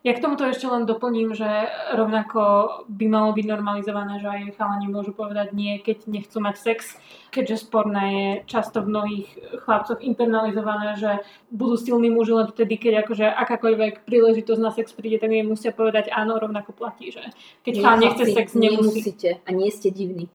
[0.00, 2.40] Ja k tomuto ešte len doplním, že rovnako
[2.88, 6.96] by malo byť normalizované, že aj chalani môžu povedať nie, keď nechcú mať sex,
[7.28, 9.28] keďže sporné je často v mnohých
[9.60, 11.20] chlapcoch internalizované, že
[11.52, 15.68] budú silní muži len vtedy, keď akože akákoľvek príležitosť na sex príde, tak im musia
[15.68, 17.20] povedať áno, rovnako platí, že
[17.60, 19.04] keď chalán nechce sex, nemusí.
[19.04, 20.32] Nemusíte a nie ste divní.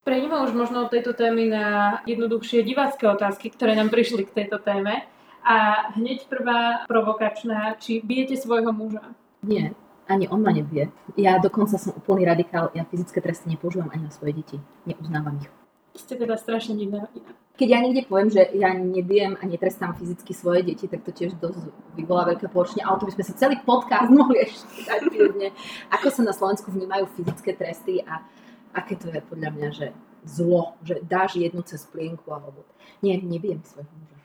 [0.00, 1.66] Prejdeme už možno od tejto témy na
[2.08, 5.04] jednoduchšie divácké otázky, ktoré nám prišli k tejto téme.
[5.44, 9.12] A hneď prvá provokačná, či bijete svojho muža?
[9.44, 9.76] Nie,
[10.08, 10.88] ani on ma nebije.
[11.20, 14.56] Ja dokonca som úplný radikál, ja fyzické tresty nepoužívam ani na svoje deti.
[14.88, 15.52] Neuznávam ich.
[16.00, 17.36] Ste teda strašne divná rodina.
[17.60, 21.36] Keď ja niekde poviem, že ja nebijem a netrestám fyzicky svoje deti, tak to tiež
[21.36, 21.60] dosť
[21.92, 22.80] vyvolá veľké poročne.
[22.88, 25.12] Ale to by sme sa celý podcast mohli ešte dať
[25.92, 28.24] Ako sa na Slovensku vnímajú fyzické tresty a
[28.74, 29.86] aké to je podľa mňa, že
[30.24, 32.64] zlo, že dáš jednu cez plienku alebo...
[33.00, 34.16] Nie, nebijem svojho muža.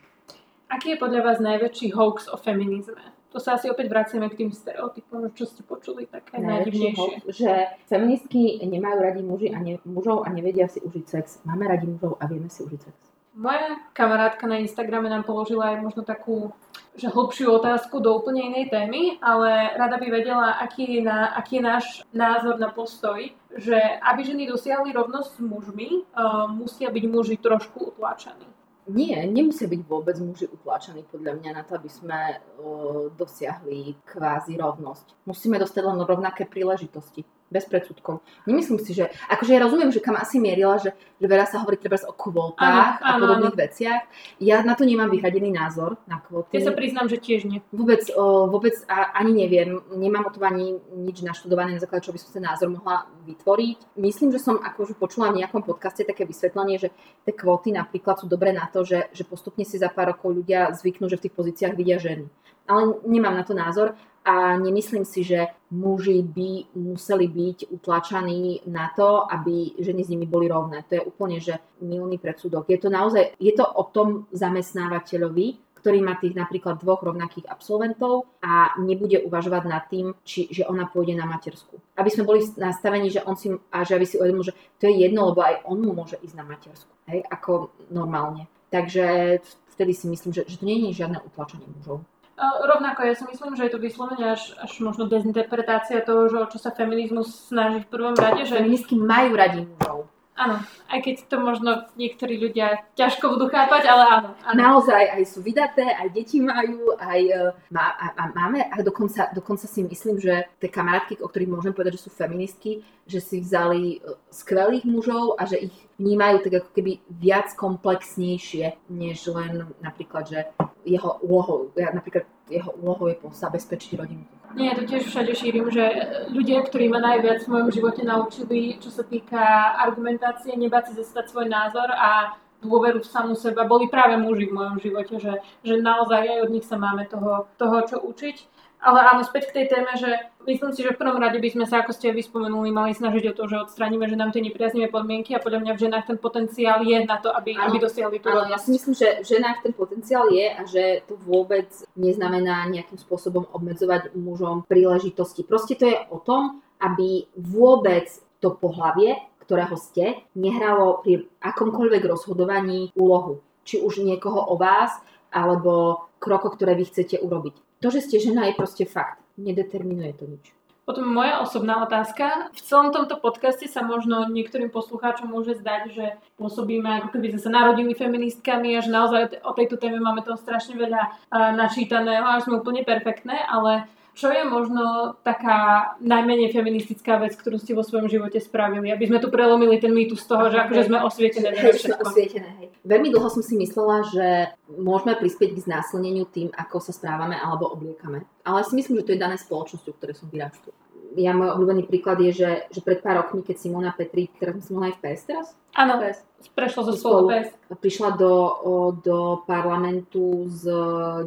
[0.66, 3.00] Aký je podľa vás najväčší hoax o feminizme?
[3.30, 7.28] To sa asi opäť vraciame k tým stereotypom, čo ste počuli také najdivnejšie.
[7.28, 7.50] Že
[7.84, 11.44] feministky nemajú radi muži a ne, mužov a nevedia si užiť sex.
[11.44, 12.96] Máme radi mužov a vieme si užiť sex.
[13.36, 16.56] Moja kamarátka na Instagrame nám položila aj možno takú
[16.96, 21.60] že hlbšiu otázku do úplne inej témy, ale rada by vedela, aký je, na, aký
[21.60, 23.20] je náš názor na postoj,
[23.52, 28.48] že aby ženy dosiahli rovnosť s mužmi, uh, musia byť muži trošku utláčaní.
[28.88, 34.56] Nie, nemusia byť vôbec muži utláčaní podľa mňa na to, aby sme uh, dosiahli kvázi
[34.56, 35.28] rovnosť.
[35.28, 37.28] Musíme dostať len rovnaké príležitosti.
[37.46, 38.26] Bez predsudkov.
[38.46, 40.90] Nemyslím si, že, akože ja rozumiem, že kam asi mierila, že,
[41.22, 43.62] že veľa sa hovorí treba o kvótach a podobných áno.
[43.62, 44.02] veciach.
[44.42, 46.58] Ja na to nemám vyhradený názor, na kvóty.
[46.58, 47.62] Ja sa priznám, že tiež nie.
[47.70, 52.14] Vôbec, o, vôbec a, ani neviem, nemám o tom ani nič naštudované, na základe čo
[52.14, 53.98] by som sa názor mohla vytvoriť.
[53.98, 56.88] Myslím, že som akože počula v nejakom podcaste také vysvetlenie, že
[57.22, 60.74] tie kvóty napríklad sú dobré na to, že, že postupne si za pár rokov ľudia
[60.74, 62.26] zvyknú, že v tých pozíciách vidia ženy.
[62.66, 63.94] Ale nemám na to názor
[64.26, 70.26] a nemyslím si, že muži by museli byť utlačaní na to, aby ženy s nimi
[70.26, 70.82] boli rovné.
[70.90, 72.66] To je úplne, že milný predsudok.
[72.66, 78.26] Je to naozaj, je to o tom zamestnávateľovi, ktorý má tých napríklad dvoch rovnakých absolventov
[78.42, 81.78] a nebude uvažovať nad tým, či, že ona pôjde na matersku.
[81.94, 85.06] Aby sme boli nastavení, že on si, a že aby si uvedomil, že to je
[85.06, 88.50] jedno, lebo aj on mu môže ísť na matersku, hej, ako normálne.
[88.74, 89.38] Takže
[89.78, 92.02] vtedy si myslím, že, že to nie je žiadne utlačenie mužov.
[92.36, 96.46] Rovnako ja si myslím, že je to vyslovene až, až možno dezinterpretácia toho, že o
[96.52, 98.44] čo sa feminizmus snaží v prvom rade.
[98.44, 98.60] Že...
[98.60, 100.12] Feministky majú radi mužov.
[100.36, 100.60] Áno,
[100.92, 104.28] aj keď to možno niektorí ľudia ťažko budú chápať, ale áno.
[104.44, 104.52] áno.
[104.52, 109.32] Naozaj aj sú vydaté, aj deti majú, aj uh, má, a, a máme, a dokonca,
[109.32, 113.40] dokonca si myslím, že tie kamarátky, o ktorých môžem povedať, že sú feministky, že si
[113.40, 119.72] vzali uh, skvelých mužov a že ich vnímajú tak ako keby viac komplexnejšie, než len
[119.80, 120.52] napríklad, že
[120.86, 124.22] jeho úlohou, ja, napríklad jeho úlohou je zabezpečiť rodinu.
[124.54, 125.84] Nie, to tiež všade šírim, že
[126.32, 131.28] ľudia, ktorí ma najviac v mojom živote naučili, čo sa týka argumentácie, nebáť si zastať
[131.28, 135.74] svoj názor a dôveru v samú seba, boli práve muži v mojom živote, že, že
[135.76, 138.36] naozaj aj od nich sa máme toho, toho čo učiť.
[138.76, 140.10] Ale áno, späť k tej téme, že
[140.44, 143.36] myslím si, že v prvom rade by sme sa, ako ste vyspomenuli, mali snažiť o
[143.36, 146.98] to, že odstraníme nám tie nepriaznivé podmienky a podľa mňa v ženách ten potenciál je
[147.02, 150.28] na to, aby, ano, aby dosiahli tú Ja si myslím, že v ženách ten potenciál
[150.30, 151.66] je a že to vôbec
[151.96, 155.42] neznamená nejakým spôsobom obmedzovať mužom príležitosti.
[155.42, 158.06] Proste to je o tom, aby vôbec
[158.38, 163.40] to pohlavie, ktorého ste, nehralo pri akomkoľvek rozhodovaní úlohu.
[163.66, 164.94] Či už niekoho o vás,
[165.30, 167.65] alebo kroko, ktoré vy chcete urobiť.
[167.84, 169.20] To, že ste žena, je proste fakt.
[169.36, 170.56] Nedeterminuje to nič.
[170.86, 172.54] Potom moja osobná otázka.
[172.54, 176.06] V celom tomto podcaste sa možno niektorým poslucháčom môže zdať, že
[176.38, 180.38] pôsobíme ako keby sme sa narodili feministkami a že naozaj o tejto téme máme toho
[180.38, 181.26] strašne veľa
[181.58, 187.76] načítaného a sme úplne perfektné, ale čo je možno taká najmenej feministická vec, ktorú ste
[187.76, 188.88] vo svojom živote spravili?
[188.88, 191.52] Aby sme tu prelomili ten mýtus z toho, že akože sme osvietené.
[191.52, 192.68] Hej, sme osvietené, hej.
[192.80, 197.68] Veľmi dlho som si myslela, že môžeme prispieť k znásilneniu tým, ako sa správame alebo
[197.68, 198.24] obliekame.
[198.40, 200.72] Ale si myslím, že to je dané spoločnosťou, ktoré som vyrážtu
[201.16, 204.92] ja môj obľúbený príklad je, že, že pred pár rokmi, keď Simona Petri, sme mohla
[204.92, 205.46] aj v PS teraz?
[205.76, 206.24] Áno, PS.
[206.52, 207.48] prešla zo spolu PS.
[207.80, 208.32] Prišla do,
[208.64, 210.64] o, do parlamentu s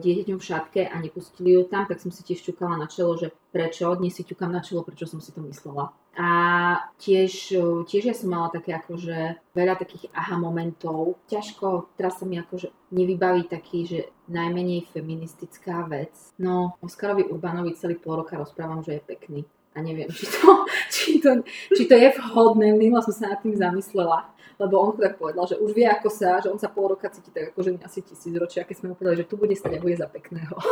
[0.01, 3.33] dieťaťom v šatke a nepustili ju tam, tak som si tiež čukala na čelo, že
[3.49, 5.93] prečo, dnes si ťukám na čelo, prečo som si to myslela.
[6.19, 6.29] A
[6.99, 7.55] tiež,
[7.87, 11.15] tiež ja som mala také akože veľa takých aha momentov.
[11.31, 16.11] Ťažko, teraz sa mi akože nevybaví taký, že najmenej feministická vec.
[16.35, 19.41] No, Oskarovi Urbanovi celý pol roka rozprávam, že je pekný
[19.75, 21.29] a neviem, či to, či to,
[21.75, 24.25] či to je vhodné, minula som sa nad tým zamyslela,
[24.59, 27.31] lebo on tak povedal, že už vie ako sa, že on sa pol roka cíti
[27.31, 29.83] tak ako že asi tisíc ročia, keď sme mu povedali, že tu bude stať a
[29.83, 30.55] bude za pekného.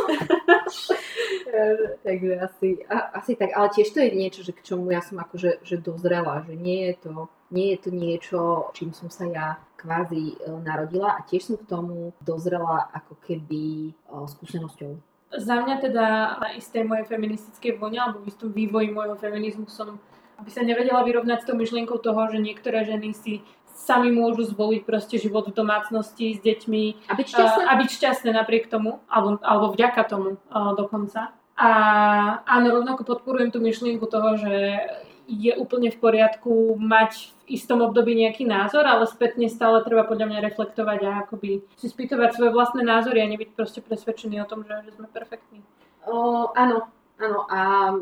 [2.04, 5.16] Takže asi, a, asi tak, ale tiež to je niečo, že k čomu ja som
[5.16, 8.40] akože že dozrela, že nie je to, nie je to niečo,
[8.76, 13.88] čím som sa ja kvázi e, narodila a tiež som k tomu dozrela ako keby
[13.88, 16.04] e, skúsenosťou za mňa teda
[16.40, 20.00] na istej mojej feministickej vlne alebo v istom vývoji môjho feminizmu som
[20.38, 23.42] aby sa nevedela vyrovnať s tou myšlienkou toho, že niektoré ženy si
[23.78, 28.30] sami môžu zvoliť proste život v domácnosti s deťmi a byť šťastné, a byť šťastné
[28.34, 30.38] napriek tomu, alebo, alebo vďaka tomu
[30.74, 31.34] dokonca.
[31.58, 31.68] A
[32.46, 34.54] áno, rovnako podporujem tú myšlienku toho, že
[35.28, 40.26] je úplne v poriadku mať v istom období nejaký názor, ale spätne stále treba podľa
[40.32, 44.64] mňa reflektovať a akoby si spýtovať svoje vlastné názory a nebyť proste presvedčený o tom,
[44.64, 45.60] že, sme perfektní.
[46.08, 46.88] O, áno,
[47.20, 47.92] áno a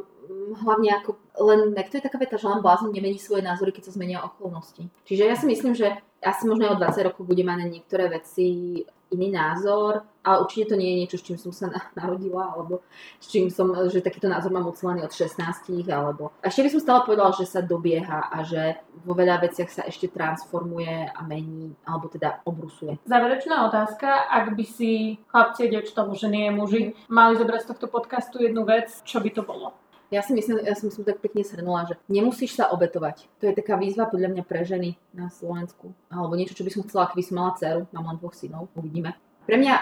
[0.62, 1.18] hlavne ako
[1.51, 4.22] len, tak to je taká veta, že len blázon nemení svoje názory, keď sa zmenia
[4.22, 4.87] okolnosti.
[5.07, 8.83] Čiže ja si myslím, že asi možno o 20 rokov bude mať na niektoré veci
[9.11, 12.82] iný názor, ale určite to nie je niečo, s čím som sa narodila, alebo
[13.22, 15.38] s čím som, že takýto názor mám ucelený od 16,
[15.86, 16.34] alebo...
[16.42, 19.82] A ešte by som stále povedala, že sa dobieha a že vo veľa veciach sa
[19.86, 22.98] ešte transformuje a mení, alebo teda obrusuje.
[23.07, 28.42] Záverečná otázka, ak by si chlapci dievčatá, ženy a muži, mali zobrať z tohto podcastu
[28.42, 29.78] jednu vec, čo by to bolo?
[30.14, 33.26] Ja si myslím, ja som si tak pekne shrnula, že nemusíš sa obetovať.
[33.42, 35.90] To je taká výzva podľa mňa pre ženy na Slovensku.
[36.07, 39.18] Alebo niečo, čo by som chcela, keby som mala dceru, mám len dvoch synov, uvidíme.
[39.46, 39.74] Pre mňa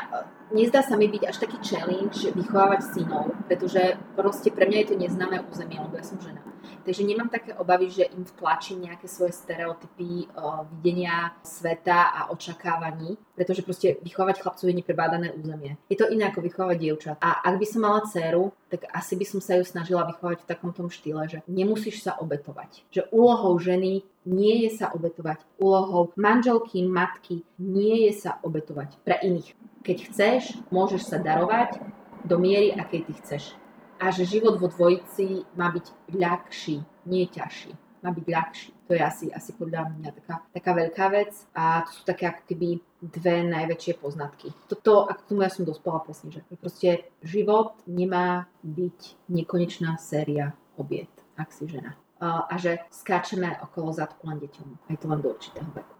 [0.52, 4.96] nezdá sa mi byť až taký challenge vychovávať synov, pretože proste pre mňa je to
[5.00, 6.44] neznáme územie, lebo ja som žena.
[6.84, 13.16] Takže nemám také obavy, že im vtlačím nejaké svoje stereotypy uh, videnia sveta a očakávaní,
[13.32, 15.80] pretože proste vychovávať chlapcov je neprebádané územie.
[15.88, 17.16] Je to iné ako vychovávať dievčat.
[17.24, 20.48] A ak by som mala dceru, tak asi by som sa ju snažila vychovať v
[20.48, 22.84] takom tom štýle, že nemusíš sa obetovať.
[22.92, 25.40] Že úlohou ženy nie je sa obetovať.
[25.56, 29.56] Úlohou manželky, matky nie je sa obetovať pre iných.
[29.84, 31.76] Keď chceš, môžeš sa darovať
[32.24, 33.52] do miery, akej ty chceš
[34.00, 36.76] a že život vo dvojici má byť ľahší,
[37.06, 37.72] nie ťažší.
[38.04, 38.70] Má byť ľahší.
[38.84, 42.42] To je asi, asi podľa mňa taká, taká veľká vec a to sú také ako
[42.44, 42.68] keby
[43.00, 44.52] dve najväčšie poznatky.
[44.68, 50.52] Toto, a k tomu ja som dospela presne, že proste život nemá byť nekonečná séria
[50.76, 51.08] obiet,
[51.40, 51.96] ak si žena.
[52.20, 54.92] A, že skáčeme okolo zadku len deťom.
[54.92, 55.93] Aj to len do určitého veku.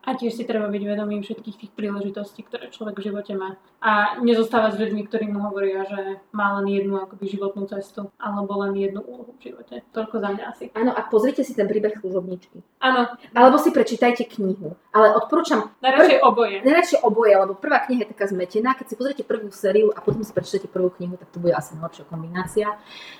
[0.00, 3.60] A tiež si treba byť vedomým všetkých tých príležitostí, ktoré človek v živote má.
[3.84, 8.64] A nezostávať s ľuďmi, ktorí mu hovoria, že má len jednu akoby životnú cestu, alebo
[8.64, 9.84] len jednu úlohu v živote.
[9.92, 10.64] Toľko za mňa asi.
[10.72, 12.64] Áno, a pozrite si ten príbeh služobničky.
[12.80, 13.12] Áno.
[13.36, 14.72] Alebo si prečítajte knihu.
[14.90, 15.68] Ale odporúčam...
[15.84, 16.28] Najradšej prv...
[16.32, 16.56] oboje.
[16.64, 18.72] Najradšej oboje, lebo prvá kniha je taká zmetená.
[18.72, 21.76] Keď si pozriete prvú sériu a potom si prečítate prvú knihu, tak to bude asi
[21.76, 22.66] najlepšia kombinácia.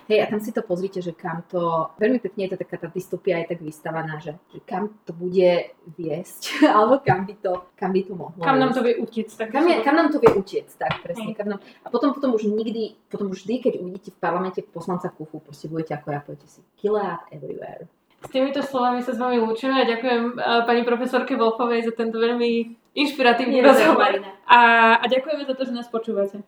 [0.08, 1.92] Hej, a tam si to pozrite, že kam to...
[2.00, 5.76] Veľmi pekne je to taká tá dystopia je tak vystavaná, že, že kam to bude
[5.96, 6.42] viesť
[6.72, 8.40] alebo kam by to, kam by to mohlo.
[8.40, 9.34] Kam nám to vie utiecť.
[9.36, 11.34] Tak kam, je, kam nám to vie utiecť, tak presne.
[11.34, 15.10] Kam nám, a potom, potom už nikdy, potom už vždy, keď uvidíte v parlamente poslanca
[15.10, 17.90] Kufu, proste budete ako ja, poviete si, kill out everywhere.
[18.20, 22.20] S týmito slovami sa s vami lúčime a ďakujem uh, pani profesorke Wolfovej za tento
[22.20, 24.20] veľmi inšpiratívny rozhovor.
[24.44, 24.58] A,
[25.00, 26.44] a ďakujeme za to, že nás počúvate.